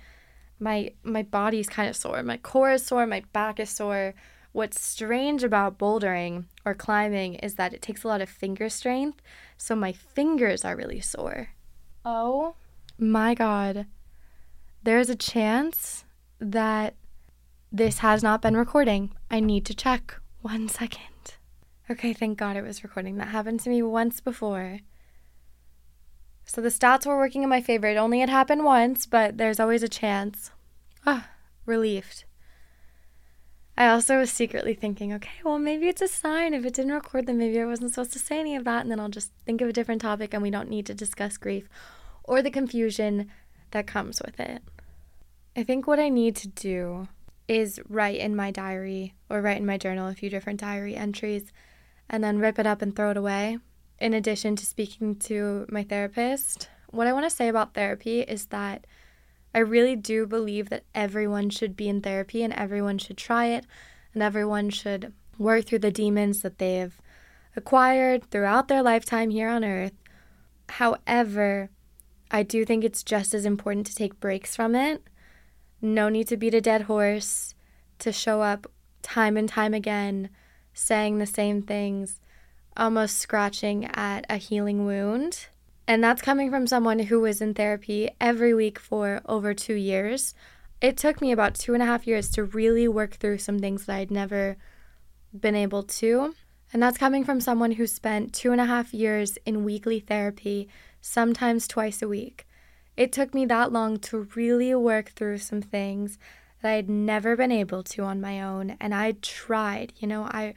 [0.59, 2.23] My my body's kind of sore.
[2.23, 3.05] My core is sore.
[3.05, 4.13] My back is sore.
[4.53, 9.21] What's strange about bouldering or climbing is that it takes a lot of finger strength,
[9.57, 11.49] so my fingers are really sore.
[12.03, 12.55] Oh
[12.97, 13.87] my god
[14.83, 16.05] there's a chance
[16.39, 16.95] that
[17.71, 19.11] this has not been recording.
[19.29, 20.15] I need to check.
[20.41, 21.37] One second.
[21.89, 23.17] Okay, thank God it was recording.
[23.17, 24.79] That happened to me once before.
[26.45, 27.87] So the stats were working in my favor.
[27.87, 30.51] It only had happened once, but there's always a chance.
[31.05, 31.29] Ah,
[31.65, 32.25] relieved.
[33.77, 36.53] I also was secretly thinking, okay, well, maybe it's a sign.
[36.53, 38.91] If it didn't record, then maybe I wasn't supposed to say any of that, and
[38.91, 41.69] then I'll just think of a different topic and we don't need to discuss grief
[42.23, 43.29] or the confusion
[43.71, 44.61] that comes with it.
[45.55, 47.07] I think what I need to do
[47.47, 51.51] is write in my diary or write in my journal a few different diary entries
[52.09, 53.57] and then rip it up and throw it away.
[53.99, 58.47] In addition to speaking to my therapist, what I want to say about therapy is
[58.47, 58.87] that
[59.53, 63.65] I really do believe that everyone should be in therapy and everyone should try it
[64.13, 66.99] and everyone should work through the demons that they've
[67.55, 69.93] acquired throughout their lifetime here on earth.
[70.69, 71.69] However,
[72.31, 75.03] I do think it's just as important to take breaks from it.
[75.81, 77.53] No need to beat a dead horse,
[77.99, 78.67] to show up
[79.01, 80.29] time and time again,
[80.73, 82.21] saying the same things,
[82.77, 85.47] almost scratching at a healing wound.
[85.87, 90.33] And that's coming from someone who was in therapy every week for over two years.
[90.79, 93.85] It took me about two and a half years to really work through some things
[93.85, 94.55] that I'd never
[95.37, 96.33] been able to.
[96.71, 100.69] And that's coming from someone who spent two and a half years in weekly therapy,
[101.01, 102.47] sometimes twice a week.
[102.95, 106.17] It took me that long to really work through some things
[106.61, 108.77] that I had never been able to on my own.
[108.79, 110.53] And I tried, you know, I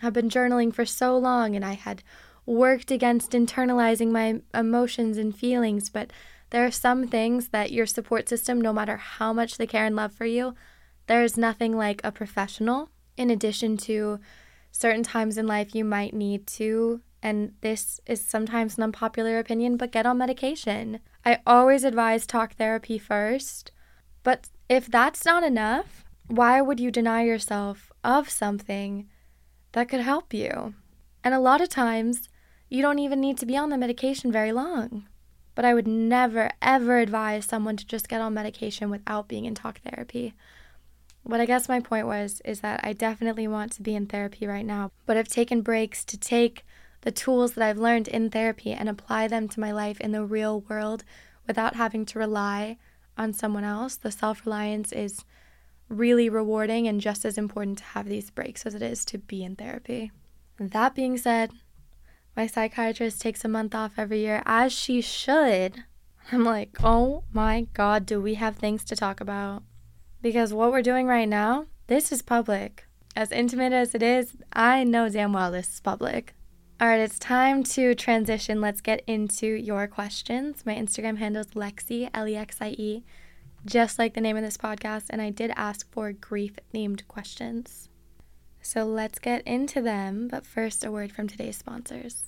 [0.00, 2.02] have been journaling for so long and I had
[2.46, 6.12] worked against internalizing my emotions and feelings, but
[6.50, 9.96] there are some things that your support system, no matter how much they care and
[9.96, 10.54] love for you,
[11.06, 12.90] there is nothing like a professional.
[13.16, 14.20] In addition to
[14.72, 19.78] certain times in life, you might need to, and this is sometimes an unpopular opinion,
[19.78, 21.00] but get on medication.
[21.24, 23.72] I always advise talk therapy first,
[24.22, 29.08] but if that's not enough, why would you deny yourself of something
[29.72, 30.74] that could help you?
[31.24, 32.28] And a lot of times,
[32.68, 35.06] you don't even need to be on the medication very long.
[35.54, 39.54] But I would never, ever advise someone to just get on medication without being in
[39.54, 40.34] talk therapy.
[41.22, 44.46] What I guess my point was is that I definitely want to be in therapy
[44.46, 46.64] right now, but I've taken breaks to take
[47.04, 50.24] the tools that I've learned in therapy and apply them to my life in the
[50.24, 51.04] real world
[51.46, 52.78] without having to rely
[53.18, 53.96] on someone else.
[53.96, 55.22] The self reliance is
[55.90, 59.44] really rewarding and just as important to have these breaks as it is to be
[59.44, 60.12] in therapy.
[60.58, 61.50] That being said,
[62.34, 65.84] my psychiatrist takes a month off every year, as she should.
[66.32, 69.62] I'm like, oh my God, do we have things to talk about?
[70.22, 72.86] Because what we're doing right now, this is public.
[73.14, 76.34] As intimate as it is, I know damn well this is public.
[76.80, 78.60] All right, it's time to transition.
[78.60, 80.66] Let's get into your questions.
[80.66, 83.04] My Instagram handle is Lexie, L E X I E,
[83.64, 85.04] just like the name of this podcast.
[85.10, 87.88] And I did ask for grief themed questions.
[88.60, 92.24] So let's get into them, but first, a word from today's sponsors.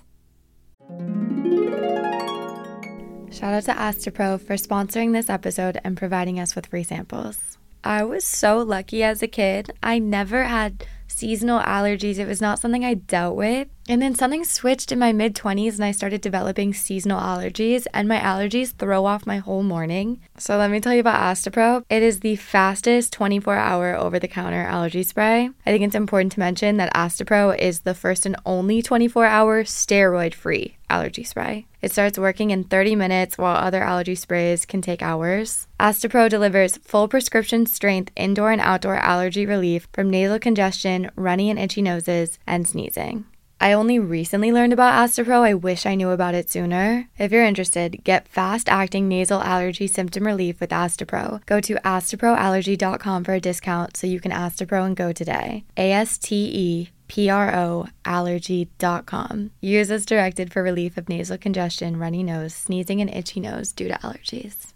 [3.32, 7.58] Shout out to Astepro for sponsoring this episode and providing us with free samples.
[7.82, 9.72] I was so lucky as a kid.
[9.82, 12.18] I never had seasonal allergies.
[12.18, 13.68] It was not something I dealt with.
[13.88, 18.08] And then something switched in my mid 20s and I started developing seasonal allergies, and
[18.08, 20.20] my allergies throw off my whole morning.
[20.38, 21.84] So let me tell you about Astepro.
[21.88, 25.50] It is the fastest 24 hour over the counter allergy spray.
[25.64, 29.62] I think it's important to mention that Astepro is the first and only 24 hour
[29.62, 31.66] steroid free allergy spray.
[31.82, 35.68] It starts working in 30 minutes while other allergy sprays can take hours.
[35.78, 41.58] Astepro delivers full prescription strength indoor and outdoor allergy relief from nasal congestion, runny and
[41.58, 43.26] itchy noses, and sneezing.
[43.58, 45.40] I only recently learned about Astepro.
[45.40, 47.08] I wish I knew about it sooner.
[47.18, 51.44] If you're interested, get fast acting nasal allergy symptom relief with Astepro.
[51.46, 55.64] Go to asteproallergy.com for a discount so you can Astepro and go today.
[55.76, 59.52] A S T E P R O allergy.com.
[59.60, 63.88] Use as directed for relief of nasal congestion, runny nose, sneezing, and itchy nose due
[63.88, 64.74] to allergies.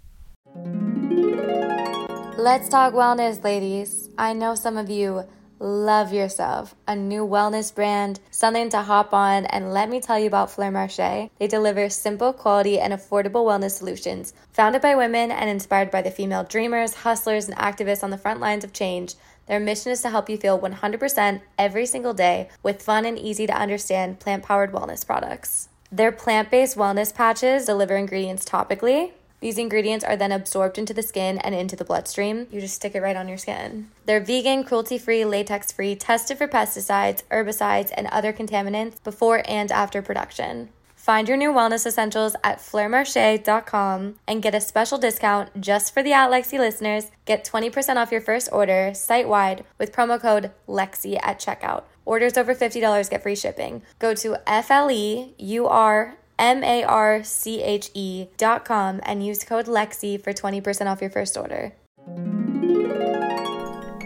[2.38, 4.08] Let's talk wellness, ladies.
[4.16, 5.24] I know some of you
[5.60, 9.44] love yourself, a new wellness brand, something to hop on.
[9.46, 11.30] And let me tell you about Fleur Marché.
[11.38, 14.32] They deliver simple, quality, and affordable wellness solutions.
[14.52, 18.40] Founded by women and inspired by the female dreamers, hustlers, and activists on the front
[18.40, 19.14] lines of change,
[19.46, 23.46] their mission is to help you feel 100% every single day with fun and easy
[23.46, 25.68] to understand plant powered wellness products.
[25.92, 31.02] Their plant based wellness patches deliver ingredients topically these ingredients are then absorbed into the
[31.02, 32.46] skin and into the bloodstream.
[32.50, 33.88] You just stick it right on your skin.
[34.04, 39.72] They're vegan, cruelty free, latex free, tested for pesticides, herbicides, and other contaminants before and
[39.72, 40.68] after production.
[40.94, 46.12] Find your new wellness essentials at fleurmarche.com and get a special discount just for the
[46.12, 47.10] At Lexie listeners.
[47.24, 51.84] Get 20% off your first order site wide with promo code LEXIE at checkout.
[52.04, 53.80] Orders over $50 get free shipping.
[53.98, 59.00] Go to F L E U R M A R C H E dot com
[59.04, 61.74] and use code LEXIE for 20% off your first order.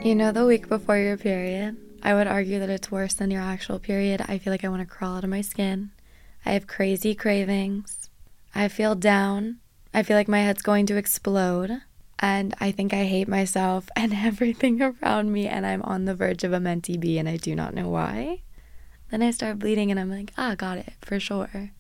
[0.05, 3.41] You know, the week before your period, I would argue that it's worse than your
[3.41, 4.21] actual period.
[4.29, 5.93] I feel like I want to crawl out of my skin.
[6.45, 8.11] I have crazy cravings.
[8.55, 9.61] I feel down.
[9.95, 11.83] I feel like my head's going to explode.
[12.19, 15.47] And I think I hate myself and everything around me.
[15.47, 18.43] And I'm on the verge of a mentee B and I do not know why.
[19.11, 21.71] Then I start bleeding and I'm like, ah, got it for sure.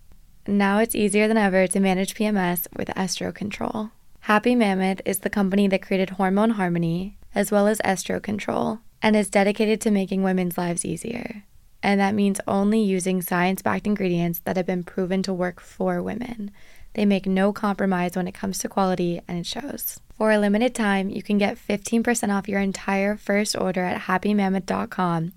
[0.46, 3.90] Now it's easier than ever to manage PMS with Estro Control.
[4.20, 9.16] Happy Mammoth is the company that created Hormone Harmony as well as Estro Control and
[9.16, 11.44] is dedicated to making women's lives easier.
[11.82, 16.02] And that means only using science backed ingredients that have been proven to work for
[16.02, 16.50] women.
[16.92, 20.00] They make no compromise when it comes to quality, and it shows.
[20.16, 25.32] For a limited time, you can get 15% off your entire first order at happymammoth.com.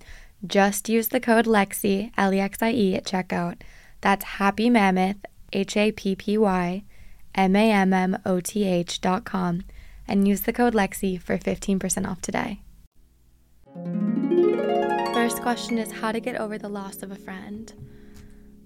[0.46, 3.56] Just use the code LEXIE, L E X I E, at checkout
[4.00, 5.16] that's Happy Mammoth,
[5.52, 6.84] H A P P Y
[7.34, 9.62] M A M M O T H dot com,
[10.06, 12.60] and use the code Lexie for 15% off today.
[15.14, 17.72] First question is how to get over the loss of a friend.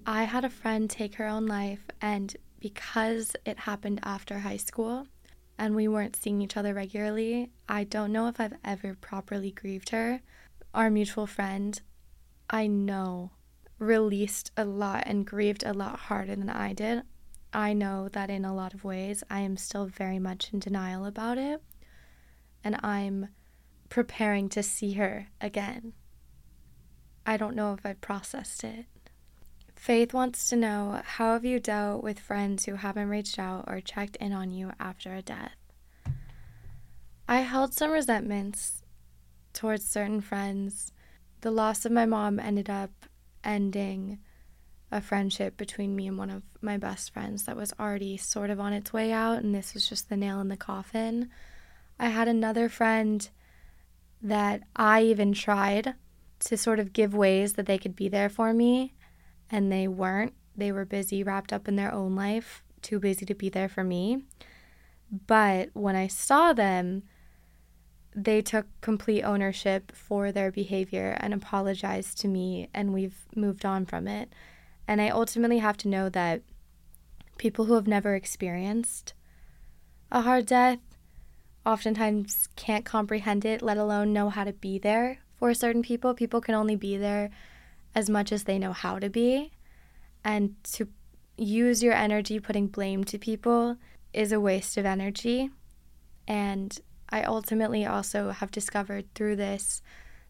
[0.05, 5.07] I had a friend take her own life, and because it happened after high school
[5.57, 9.89] and we weren't seeing each other regularly, I don't know if I've ever properly grieved
[9.89, 10.21] her.
[10.73, 11.79] Our mutual friend,
[12.49, 13.31] I know,
[13.83, 17.03] released a lot and grieved a lot harder than I did.
[17.53, 21.05] I know that in a lot of ways I am still very much in denial
[21.05, 21.61] about it,
[22.63, 23.27] and I'm
[23.89, 25.93] preparing to see her again.
[27.25, 28.85] I don't know if I've processed it.
[29.75, 33.81] Faith wants to know how have you dealt with friends who haven't reached out or
[33.81, 35.55] checked in on you after a death?
[37.27, 38.83] I held some resentments
[39.53, 40.91] towards certain friends.
[41.41, 42.91] The loss of my mom ended up
[43.43, 44.19] ending
[44.91, 48.59] a friendship between me and one of my best friends that was already sort of
[48.59, 51.29] on its way out, and this was just the nail in the coffin.
[51.99, 53.27] I had another friend
[54.21, 55.95] that I even tried
[56.39, 58.93] to sort of give ways that they could be there for me,
[59.49, 60.33] and they weren't.
[60.55, 63.83] They were busy, wrapped up in their own life, too busy to be there for
[63.83, 64.23] me.
[65.27, 67.03] But when I saw them,
[68.15, 73.85] they took complete ownership for their behavior and apologized to me, and we've moved on
[73.85, 74.33] from it.
[74.87, 76.41] And I ultimately have to know that
[77.37, 79.13] people who have never experienced
[80.11, 80.79] a hard death
[81.65, 86.13] oftentimes can't comprehend it, let alone know how to be there for certain people.
[86.13, 87.31] People can only be there
[87.95, 89.51] as much as they know how to be.
[90.23, 90.87] And to
[91.37, 93.77] use your energy putting blame to people
[94.13, 95.49] is a waste of energy.
[96.27, 96.79] And
[97.09, 99.81] I ultimately also have discovered through this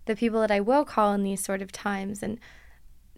[0.05, 2.39] the people that I will call in these sort of times and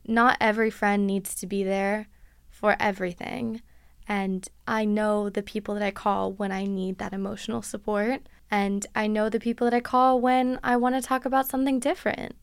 [0.08, 2.08] not every friend needs to be there
[2.50, 3.62] for everything.
[4.08, 8.22] And I know the people that I call when I need that emotional support.
[8.52, 11.80] And I know the people that I call when I want to talk about something
[11.80, 12.36] different.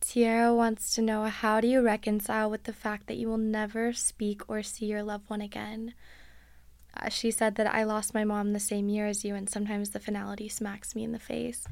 [0.00, 3.94] Tiara wants to know how do you reconcile with the fact that you will never
[3.94, 5.94] speak or see your loved one again?
[6.98, 9.90] Uh, she said that I lost my mom the same year as you, and sometimes
[9.90, 11.66] the finality smacks me in the face.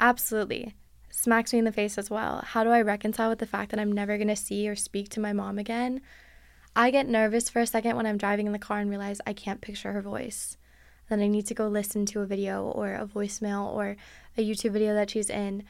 [0.00, 0.74] Absolutely
[1.10, 2.42] smacks me in the face as well.
[2.46, 5.08] How do I reconcile with the fact that I'm never going to see or speak
[5.10, 6.00] to my mom again?
[6.74, 9.32] I get nervous for a second when I'm driving in the car and realize I
[9.32, 10.56] can't picture her voice.
[11.08, 13.96] Then I need to go listen to a video or a voicemail or
[14.38, 15.64] a YouTube video that she's in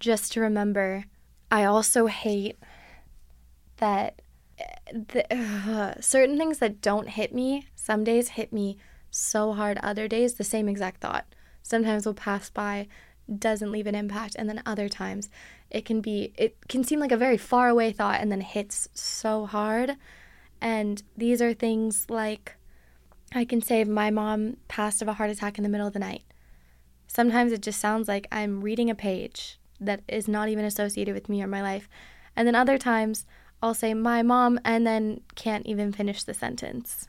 [0.00, 1.04] just to remember.
[1.50, 2.58] I also hate
[3.76, 4.22] that
[4.92, 8.78] the, uh, certain things that don't hit me, some days hit me
[9.12, 11.24] so hard, other days, the same exact thought.
[11.62, 12.88] Sometimes will pass by
[13.32, 15.28] doesn't leave an impact and then other times
[15.70, 18.88] it can be it can seem like a very far away thought and then hits
[18.92, 19.96] so hard.
[20.60, 22.56] And these are things like
[23.32, 26.00] i can say my mom passed of a heart attack in the middle of the
[26.00, 26.24] night.
[27.06, 31.28] Sometimes it just sounds like i'm reading a page that is not even associated with
[31.28, 31.88] me or my life.
[32.34, 33.26] And then other times
[33.62, 37.08] i'll say my mom and then can't even finish the sentence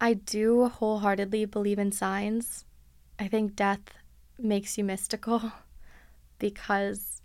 [0.00, 2.64] i do wholeheartedly believe in signs
[3.18, 3.80] i think death
[4.38, 5.52] makes you mystical
[6.38, 7.20] because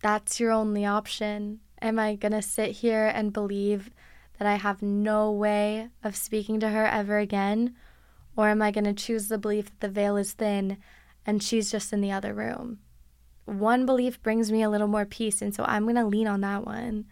[0.00, 1.60] that's your only option.
[1.80, 3.90] Am I going to sit here and believe
[4.38, 7.74] that I have no way of speaking to her ever again?
[8.36, 10.78] Or am I going to choose the belief that the veil is thin
[11.26, 12.78] and she's just in the other room?
[13.44, 16.40] One belief brings me a little more peace, and so I'm going to lean on
[16.42, 17.06] that one.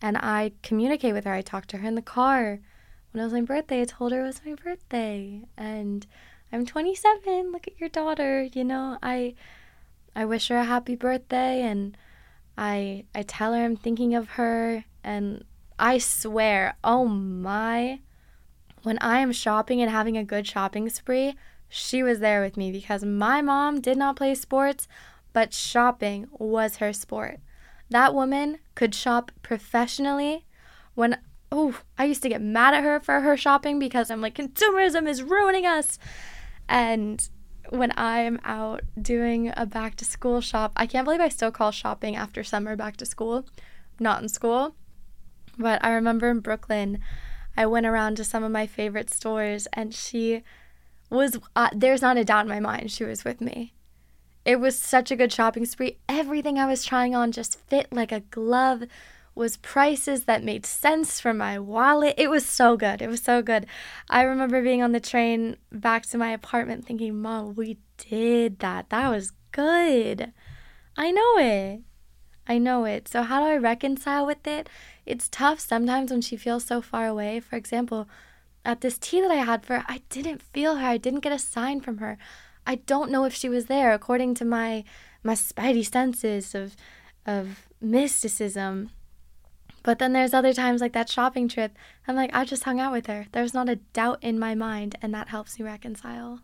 [0.00, 1.32] And I communicate with her.
[1.32, 2.60] I talk to her in the car.
[3.12, 5.42] When it was my birthday, I told her it was my birthday.
[5.56, 6.06] And
[6.50, 7.52] I'm 27.
[7.52, 8.42] Look at your daughter.
[8.42, 9.34] You know, I
[10.16, 11.96] I wish her a happy birthday and
[12.56, 15.44] I I tell her I'm thinking of her and
[15.78, 18.00] I swear, oh my,
[18.82, 21.34] when I am shopping and having a good shopping spree,
[21.68, 24.86] she was there with me because my mom did not play sports,
[25.32, 27.40] but shopping was her sport.
[27.90, 30.46] That woman could shop professionally.
[30.94, 31.18] When
[31.52, 35.06] oh, I used to get mad at her for her shopping because I'm like consumerism
[35.06, 35.98] is ruining us.
[36.68, 37.28] And
[37.68, 41.70] when I'm out doing a back to school shop, I can't believe I still call
[41.70, 43.46] shopping after summer back to school,
[44.00, 44.74] not in school.
[45.58, 47.00] But I remember in Brooklyn,
[47.56, 50.42] I went around to some of my favorite stores and she
[51.10, 53.74] was, uh, there's not a doubt in my mind, she was with me.
[54.44, 55.98] It was such a good shopping spree.
[56.08, 58.84] Everything I was trying on just fit like a glove
[59.34, 62.14] was prices that made sense for my wallet.
[62.18, 63.00] It was so good.
[63.00, 63.66] It was so good.
[64.10, 68.90] I remember being on the train back to my apartment thinking, Mom, we did that.
[68.90, 70.32] That was good.
[70.96, 71.80] I know it.
[72.46, 73.08] I know it.
[73.08, 74.68] So, how do I reconcile with it?
[75.06, 77.40] It's tough sometimes when she feels so far away.
[77.40, 78.08] For example,
[78.64, 80.86] at this tea that I had for I didn't feel her.
[80.86, 82.18] I didn't get a sign from her.
[82.66, 84.84] I don't know if she was there according to my
[85.22, 86.76] my spidey senses of
[87.26, 88.90] of mysticism.
[89.82, 91.76] But then there's other times like that shopping trip,
[92.06, 93.26] I'm like, I just hung out with her.
[93.32, 96.40] There's not a doubt in my mind, and that helps me reconcile.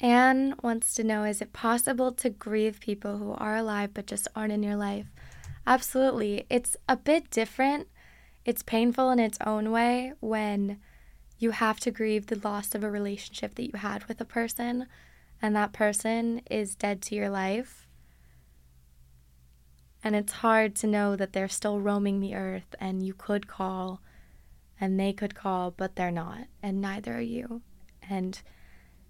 [0.00, 4.28] Anne wants to know Is it possible to grieve people who are alive but just
[4.34, 5.06] aren't in your life?
[5.66, 6.46] Absolutely.
[6.50, 7.88] It's a bit different.
[8.44, 10.78] It's painful in its own way when
[11.38, 14.86] you have to grieve the loss of a relationship that you had with a person
[15.40, 17.83] and that person is dead to your life.
[20.04, 24.02] And it's hard to know that they're still roaming the earth and you could call
[24.78, 27.62] and they could call, but they're not, and neither are you.
[28.10, 28.38] And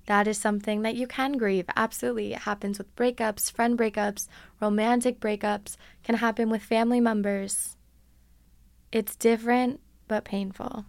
[0.07, 1.65] that is something that you can grieve.
[1.75, 2.35] Absolutely.
[2.35, 4.29] It happens with breakups, friend breakups,
[4.61, 7.77] romantic breakups, can happen with family members.
[8.93, 10.85] It's different but painful.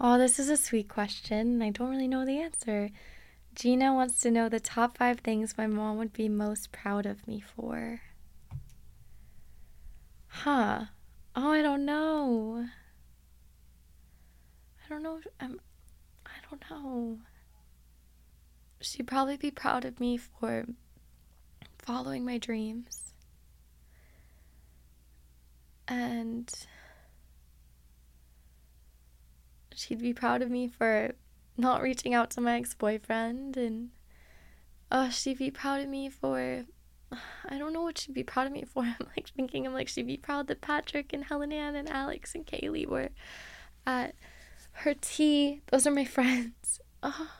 [0.00, 1.60] Oh, this is a sweet question.
[1.60, 2.90] I don't really know the answer.
[3.54, 7.26] Gina wants to know the top five things my mom would be most proud of
[7.26, 8.00] me for.
[10.28, 10.84] Huh.
[11.36, 12.66] Oh, I don't know.
[14.84, 15.20] I don't know.
[15.40, 15.60] I'm um,
[16.50, 17.18] don't know.
[18.80, 20.66] She'd probably be proud of me for
[21.78, 23.12] following my dreams.
[25.86, 26.52] And
[29.74, 31.14] she'd be proud of me for
[31.60, 33.56] not reaching out to my ex boyfriend.
[33.56, 33.90] And
[34.90, 36.64] oh, she'd be proud of me for.
[37.48, 38.82] I don't know what she'd be proud of me for.
[39.00, 42.34] I'm like thinking, I'm like, she'd be proud that Patrick and Helen Ann and Alex
[42.34, 43.10] and Kaylee were
[43.86, 44.14] at
[44.72, 45.60] her tea.
[45.70, 46.80] Those are my friends.
[47.02, 47.30] Oh,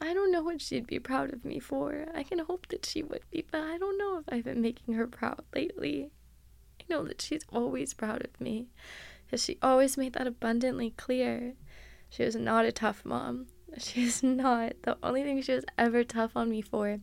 [0.00, 2.06] I don't know what she'd be proud of me for.
[2.14, 4.94] I can hope that she would be, but I don't know if I've been making
[4.94, 6.10] her proud lately.
[6.80, 8.68] I know that she's always proud of me,
[9.24, 11.54] because she always made that abundantly clear.
[12.08, 13.46] She was not a tough mom.
[13.78, 14.72] She is not.
[14.82, 16.98] The only thing she was ever tough on me for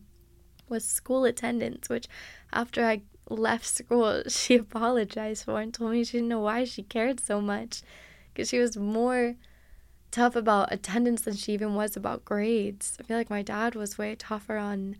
[0.68, 2.08] was school attendance, which
[2.52, 6.82] after I left school, she apologized for and told me she didn't know why she
[6.82, 7.82] cared so much
[8.32, 9.36] because she was more
[10.10, 12.96] tough about attendance than she even was about grades.
[13.00, 14.96] I feel like my dad was way tougher on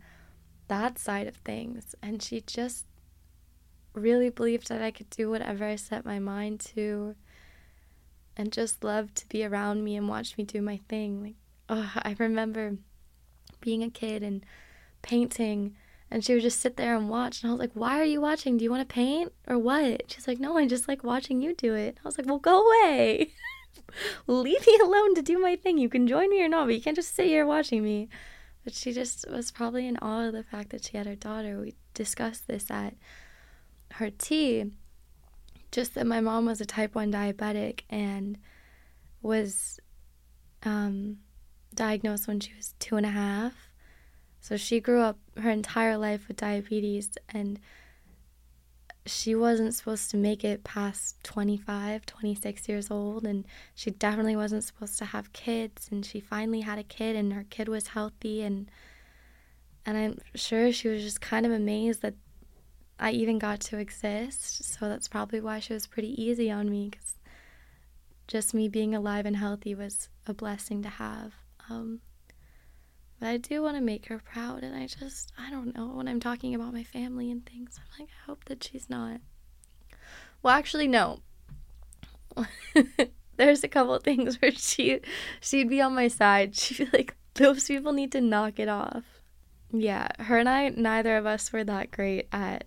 [0.67, 2.85] that side of things, and she just
[3.93, 7.15] really believed that I could do whatever I set my mind to
[8.37, 11.23] and just loved to be around me and watch me do my thing.
[11.23, 11.35] Like,
[11.69, 12.77] oh, I remember
[13.61, 14.45] being a kid and
[15.01, 15.75] painting
[16.11, 17.41] and she would just sit there and watch.
[17.41, 18.57] And I was like, Why are you watching?
[18.57, 20.11] Do you want to paint or what?
[20.11, 21.97] She's like, No, I just like watching you do it.
[22.03, 23.31] I was like, Well, go away.
[24.27, 25.77] Leave me alone to do my thing.
[25.77, 28.09] You can join me or not, but you can't just sit here watching me.
[28.63, 31.59] But she just was probably in awe of the fact that she had her daughter.
[31.59, 32.95] We discussed this at
[33.93, 34.71] her tea.
[35.75, 38.37] Just that my mom was a type 1 diabetic and
[39.21, 39.77] was
[40.63, 41.17] um,
[41.73, 43.51] diagnosed when she was two and a half.
[44.39, 47.59] So she grew up her entire life with diabetes and
[49.05, 53.25] she wasn't supposed to make it past 25, 26 years old.
[53.25, 55.89] And she definitely wasn't supposed to have kids.
[55.91, 58.43] And she finally had a kid and her kid was healthy.
[58.43, 58.71] And
[59.85, 62.13] and I'm sure she was just kind of amazed that
[62.99, 64.63] I even got to exist.
[64.63, 67.15] So that's probably why she was pretty easy on me cuz
[68.27, 71.33] just me being alive and healthy was a blessing to have.
[71.69, 72.01] Um,
[73.19, 76.07] but I do want to make her proud, and I just, I don't know, when
[76.07, 79.21] I'm talking about my family and things, I'm like, I hope that she's not.
[80.43, 81.19] Well, actually, no.
[83.37, 85.01] There's a couple things where she
[85.39, 86.55] she'd be on my side.
[86.55, 89.03] She'd be like, those people need to knock it off.
[89.71, 92.65] Yeah, her and I, neither of us were that great at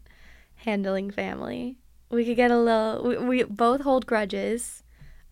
[0.58, 1.78] handling family.
[2.10, 4.82] We could get a little, we, we both hold grudges.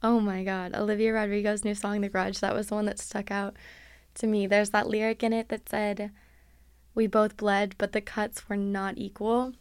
[0.02, 3.30] Oh my God, Olivia Rodrigo's new song, The Grudge, that was the one that stuck
[3.30, 3.54] out
[4.14, 4.46] to me.
[4.46, 6.10] There's that lyric in it that said,
[6.94, 9.54] We both bled, but the cuts were not equal.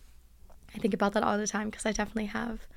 [0.75, 2.67] I think about that all the time because I definitely have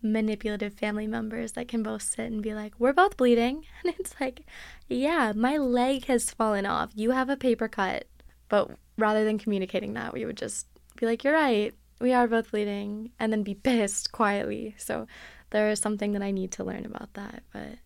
[0.00, 3.64] manipulative family members that can both sit and be like, We're both bleeding.
[3.84, 4.42] And it's like,
[4.88, 6.90] Yeah, my leg has fallen off.
[6.94, 8.06] You have a paper cut.
[8.48, 11.74] But rather than communicating that, we would just be like, You're right.
[12.00, 13.10] We are both bleeding.
[13.18, 14.74] And then be pissed quietly.
[14.78, 15.06] So
[15.50, 17.42] there is something that I need to learn about that.
[17.52, 17.78] But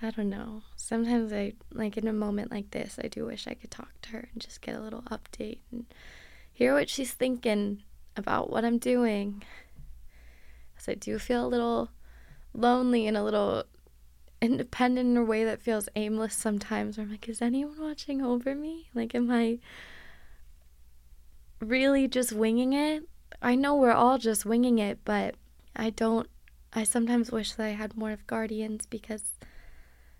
[0.00, 0.62] I don't know.
[0.76, 4.10] Sometimes I, like in a moment like this, I do wish I could talk to
[4.10, 5.86] her and just get a little update and
[6.52, 7.82] hear what she's thinking
[8.16, 9.42] about what I'm doing.
[10.72, 11.90] Because I do feel a little
[12.52, 13.64] lonely and a little
[14.40, 16.96] independent in a way that feels aimless sometimes.
[16.96, 18.88] Where I'm like, is anyone watching over me?
[18.94, 19.58] Like, am I
[21.60, 23.02] really just winging it?
[23.40, 25.34] I know we're all just winging it, but
[25.76, 26.28] I don't.
[26.72, 29.34] I sometimes wish that I had more of guardians because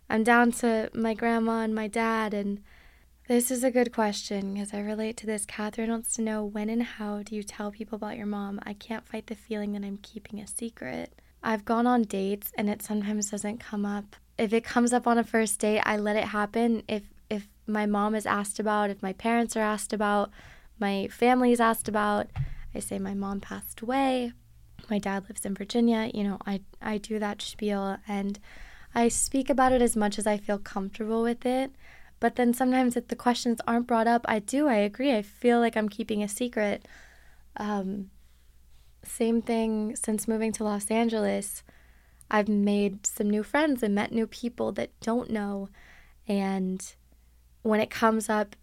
[0.09, 2.33] I'm down to my grandma and my dad.
[2.33, 2.63] And
[3.29, 5.45] this is a good question because I relate to this.
[5.45, 8.61] Catherine wants to know when and how do you tell people about your mom?
[8.65, 11.21] I can't fight the feeling that I'm keeping a secret.
[11.43, 14.17] I've gone on dates and it sometimes doesn't come up.
[14.39, 16.83] If it comes up on a first date, I let it happen.
[16.89, 20.31] If if my mom is asked about, if my parents are asked about,
[20.81, 22.29] my family is asked about,
[22.75, 24.33] I say my mom passed away.
[24.91, 26.11] My dad lives in Virginia.
[26.15, 28.39] You know, I I do that spiel and
[28.95, 31.73] I speak about it as much as I feel comfortable with it.
[32.21, 34.67] But then sometimes if the questions aren't brought up, I do.
[34.67, 35.15] I agree.
[35.15, 36.87] I feel like I'm keeping a secret.
[37.57, 38.11] Um,
[39.05, 41.63] same thing since moving to Los Angeles.
[42.31, 45.69] I've made some new friends and met new people that don't know.
[46.27, 46.85] And
[47.63, 48.57] when it comes up,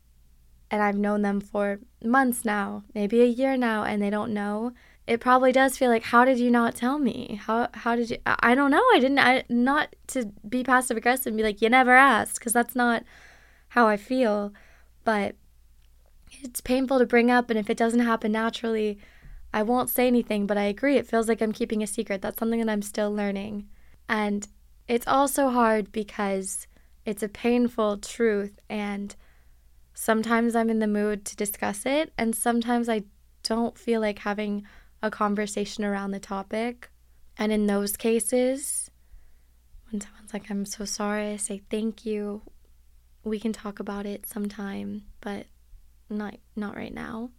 [0.71, 4.73] and I've known them for months now, maybe a year now, and they don't know,
[5.07, 7.39] it probably does feel like, how did you not tell me?
[7.45, 8.17] How how did you?
[8.25, 8.83] I don't know.
[8.93, 9.19] I didn't.
[9.19, 13.03] I not to be passive aggressive and be like, you never asked, because that's not
[13.69, 14.51] how I feel.
[15.03, 15.35] But
[16.31, 18.97] it's painful to bring up, and if it doesn't happen naturally,
[19.53, 20.97] I won't say anything, but I agree.
[20.97, 22.21] It feels like I'm keeping a secret.
[22.21, 23.67] That's something that I'm still learning.
[24.09, 24.47] And
[24.87, 26.67] it's also hard because
[27.05, 28.59] it's a painful truth.
[28.69, 29.15] And
[29.95, 32.13] sometimes I'm in the mood to discuss it.
[32.17, 33.03] And sometimes I
[33.41, 34.67] don't feel like having
[35.01, 36.91] a conversation around the topic.
[37.37, 38.91] And in those cases,
[39.89, 42.43] when someone's like, I'm so sorry, I say thank you.
[43.23, 45.47] We can talk about it sometime, but
[46.09, 47.31] not not right now.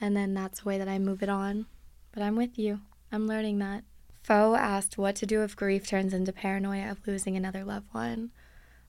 [0.00, 1.66] And then that's the way that I move it on.
[2.12, 2.80] But I'm with you.
[3.12, 3.84] I'm learning that.
[4.22, 8.30] Foe asked what to do if grief turns into paranoia of losing another loved one.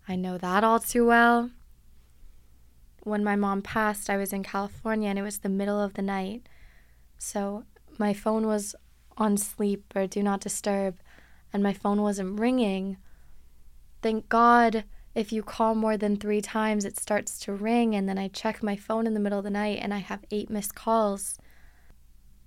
[0.07, 1.51] I know that all too well.
[3.09, 6.01] When my mom passed, I was in California and it was the middle of the
[6.01, 6.47] night.
[7.17, 7.65] So
[7.97, 8.75] my phone was
[9.17, 10.99] on sleep or do not disturb,
[11.51, 12.97] and my phone wasn't ringing.
[14.01, 14.85] Thank God
[15.15, 18.61] if you call more than three times, it starts to ring, and then I check
[18.61, 21.37] my phone in the middle of the night and I have eight missed calls.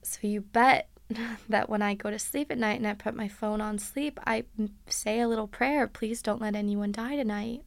[0.03, 0.89] So you bet
[1.49, 4.19] that when I go to sleep at night and I put my phone on sleep,
[4.27, 4.45] I
[4.87, 7.63] say a little prayer please don't let anyone die tonight.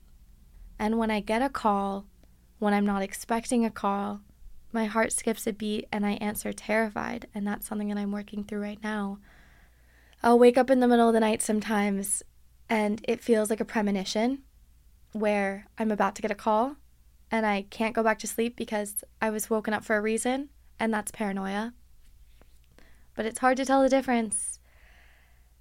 [0.79, 2.05] And when I get a call,
[2.65, 4.21] when I'm not expecting a call,
[4.71, 8.43] my heart skips a beat and I answer terrified, and that's something that I'm working
[8.43, 9.19] through right now.
[10.23, 12.23] I'll wake up in the middle of the night sometimes
[12.67, 14.39] and it feels like a premonition
[15.11, 16.77] where I'm about to get a call
[17.29, 20.49] and I can't go back to sleep because I was woken up for a reason,
[20.79, 21.71] and that's paranoia.
[23.13, 24.59] But it's hard to tell the difference.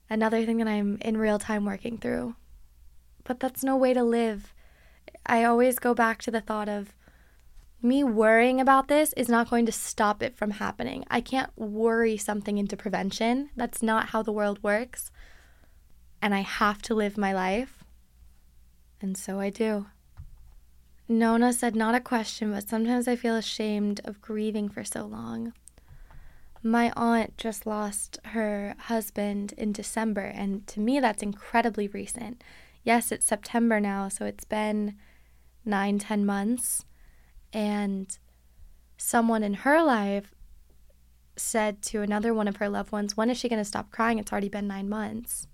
[0.09, 2.37] Another thing that I'm in real time working through.
[3.25, 4.54] But that's no way to live.
[5.27, 6.95] I always go back to the thought of
[7.83, 11.05] me worrying about this is not going to stop it from happening.
[11.11, 13.51] I can't worry something into prevention.
[13.57, 15.11] That's not how the world works.
[16.23, 17.85] And I have to live my life
[19.05, 19.87] and so I do.
[21.09, 25.53] Nona said, Not a question, but sometimes I feel ashamed of grieving for so long.
[26.63, 32.43] My aunt just lost her husband in December, and to me, that's incredibly recent.
[32.83, 34.97] Yes, it's September now, so it's been
[35.65, 36.85] nine, ten months.
[37.53, 38.17] And
[38.97, 40.35] someone in her life
[41.37, 44.19] said to another one of her loved ones, When is she going to stop crying?
[44.19, 45.47] It's already been nine months.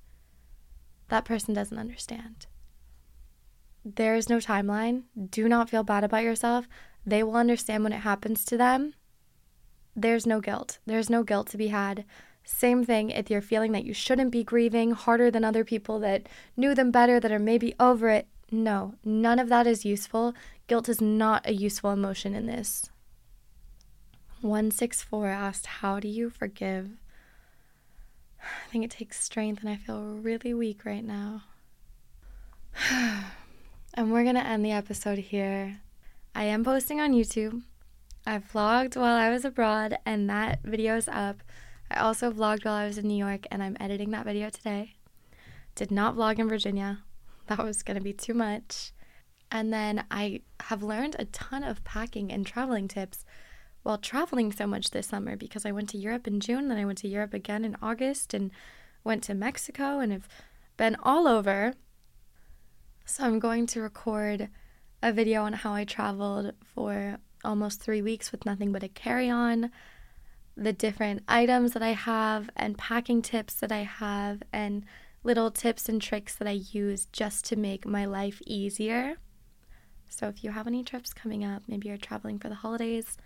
[1.08, 2.46] That person doesn't understand.
[3.84, 5.04] There is no timeline.
[5.30, 6.68] Do not feel bad about yourself.
[7.04, 8.94] They will understand when it happens to them.
[9.96, 10.78] There's no guilt.
[10.86, 12.04] There's no guilt to be had.
[12.44, 16.28] Same thing if you're feeling that you shouldn't be grieving harder than other people that
[16.56, 18.28] knew them better, that are maybe over it.
[18.50, 20.34] No, none of that is useful.
[20.66, 22.90] Guilt is not a useful emotion in this.
[24.40, 26.90] 164 asked, How do you forgive?
[28.42, 31.42] I think it takes strength, and I feel really weak right now.
[33.92, 35.80] And we're going to end the episode here.
[36.32, 37.62] I am posting on YouTube.
[38.24, 41.42] I vlogged while I was abroad, and that video is up.
[41.90, 44.94] I also vlogged while I was in New York, and I'm editing that video today.
[45.74, 47.00] Did not vlog in Virginia.
[47.50, 48.92] That was going to be too much.
[49.50, 53.24] And then I have learned a ton of packing and traveling tips
[53.82, 56.84] while traveling so much this summer because I went to Europe in June, then I
[56.84, 58.52] went to Europe again in August, and
[59.02, 60.28] went to Mexico, and have
[60.76, 61.74] been all over.
[63.04, 64.48] So I'm going to record
[65.02, 69.28] a video on how I traveled for almost three weeks with nothing but a carry
[69.28, 69.72] on,
[70.56, 74.84] the different items that I have, and packing tips that I have, and
[75.22, 79.16] little tips and tricks that I use just to make my life easier.
[80.08, 83.16] So if you have any trips coming up, maybe you're traveling for the holidays,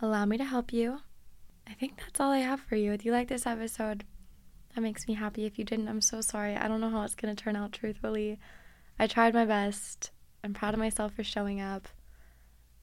[0.00, 1.00] allow me to help you.
[1.68, 2.92] I think that's all I have for you.
[2.92, 4.04] If you like this episode,
[4.74, 5.44] that makes me happy.
[5.44, 6.56] If you didn't, I'm so sorry.
[6.56, 8.38] I don't know how it's going to turn out, truthfully.
[8.98, 10.10] I tried my best.
[10.42, 11.88] I'm proud of myself for showing up.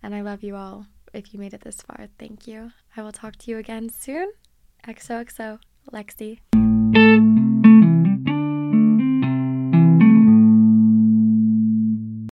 [0.01, 0.85] And I love you all.
[1.13, 2.71] If you made it this far, thank you.
[2.95, 4.31] I will talk to you again soon.
[4.87, 5.59] XOXO,
[5.91, 6.68] Lexie.